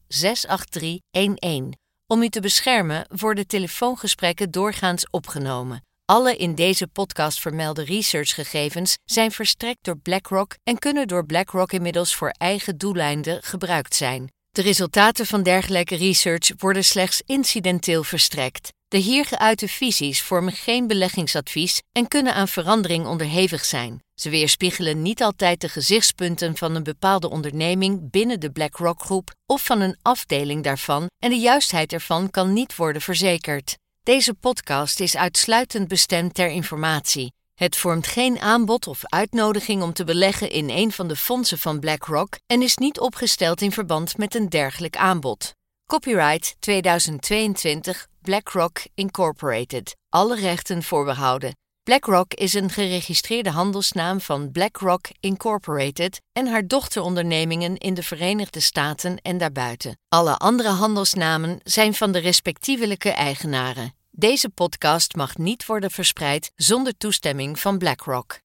Om 2.07 2.21
u 2.21 2.29
te 2.29 2.41
beschermen 2.41 3.05
worden 3.15 3.47
telefoongesprekken 3.47 4.51
doorgaans 4.51 5.09
opgenomen. 5.09 5.87
Alle 6.09 6.35
in 6.35 6.55
deze 6.55 6.87
podcast 6.87 7.39
vermelde 7.39 7.83
researchgegevens 7.83 8.97
zijn 9.05 9.31
verstrekt 9.31 9.77
door 9.81 9.97
BlackRock 9.97 10.55
en 10.63 10.79
kunnen 10.79 11.07
door 11.07 11.25
BlackRock 11.25 11.71
inmiddels 11.71 12.15
voor 12.15 12.29
eigen 12.29 12.77
doeleinden 12.77 13.43
gebruikt 13.43 13.95
zijn. 13.95 14.31
De 14.49 14.61
resultaten 14.61 15.25
van 15.25 15.43
dergelijke 15.43 15.95
research 15.95 16.51
worden 16.57 16.83
slechts 16.83 17.21
incidenteel 17.25 18.03
verstrekt. 18.03 18.69
De 18.87 18.97
hier 18.97 19.25
geuite 19.25 19.67
visies 19.67 20.21
vormen 20.21 20.53
geen 20.53 20.87
beleggingsadvies 20.87 21.81
en 21.91 22.07
kunnen 22.07 22.33
aan 22.33 22.47
verandering 22.47 23.05
onderhevig 23.05 23.65
zijn. 23.65 23.99
Ze 24.13 24.29
weerspiegelen 24.29 25.01
niet 25.01 25.21
altijd 25.21 25.61
de 25.61 25.69
gezichtspunten 25.69 26.57
van 26.57 26.75
een 26.75 26.83
bepaalde 26.83 27.29
onderneming 27.29 28.11
binnen 28.11 28.39
de 28.39 28.51
BlackRock 28.51 29.01
groep 29.01 29.31
of 29.45 29.65
van 29.65 29.81
een 29.81 29.97
afdeling 30.01 30.63
daarvan 30.63 31.07
en 31.23 31.29
de 31.29 31.39
juistheid 31.39 31.93
ervan 31.93 32.29
kan 32.29 32.53
niet 32.53 32.75
worden 32.75 33.01
verzekerd. 33.01 33.77
Deze 34.03 34.33
podcast 34.33 34.99
is 34.99 35.17
uitsluitend 35.17 35.87
bestemd 35.87 36.33
ter 36.33 36.49
informatie. 36.49 37.33
Het 37.53 37.75
vormt 37.75 38.07
geen 38.07 38.39
aanbod 38.39 38.87
of 38.87 39.01
uitnodiging 39.05 39.81
om 39.81 39.93
te 39.93 40.03
beleggen 40.03 40.49
in 40.49 40.69
een 40.69 40.91
van 40.91 41.07
de 41.07 41.15
fondsen 41.15 41.57
van 41.57 41.79
BlackRock 41.79 42.37
en 42.45 42.61
is 42.61 42.77
niet 42.77 42.99
opgesteld 42.99 43.61
in 43.61 43.71
verband 43.71 44.17
met 44.17 44.35
een 44.35 44.49
dergelijk 44.49 44.97
aanbod. 44.97 45.53
Copyright 45.85 46.55
2022 46.59 48.07
BlackRock 48.21 48.79
Incorporated. 48.93 49.95
Alle 50.09 50.35
rechten 50.35 50.83
voorbehouden. 50.83 51.55
BlackRock 51.89 52.33
is 52.33 52.53
een 52.53 52.69
geregistreerde 52.69 53.49
handelsnaam 53.49 54.21
van 54.21 54.51
BlackRock 54.51 55.05
Incorporated 55.19 56.21
en 56.31 56.47
haar 56.47 56.67
dochterondernemingen 56.67 57.77
in 57.77 57.93
de 57.93 58.03
Verenigde 58.03 58.59
Staten 58.59 59.17
en 59.21 59.37
daarbuiten. 59.37 59.97
Alle 60.09 60.37
andere 60.37 60.69
handelsnamen 60.69 61.59
zijn 61.63 61.93
van 61.93 62.11
de 62.11 62.19
respectievelijke 62.19 63.09
eigenaren. 63.09 63.93
Deze 64.11 64.49
podcast 64.49 65.15
mag 65.15 65.37
niet 65.37 65.65
worden 65.65 65.91
verspreid 65.91 66.51
zonder 66.55 66.97
toestemming 66.97 67.59
van 67.59 67.77
BlackRock. 67.77 68.39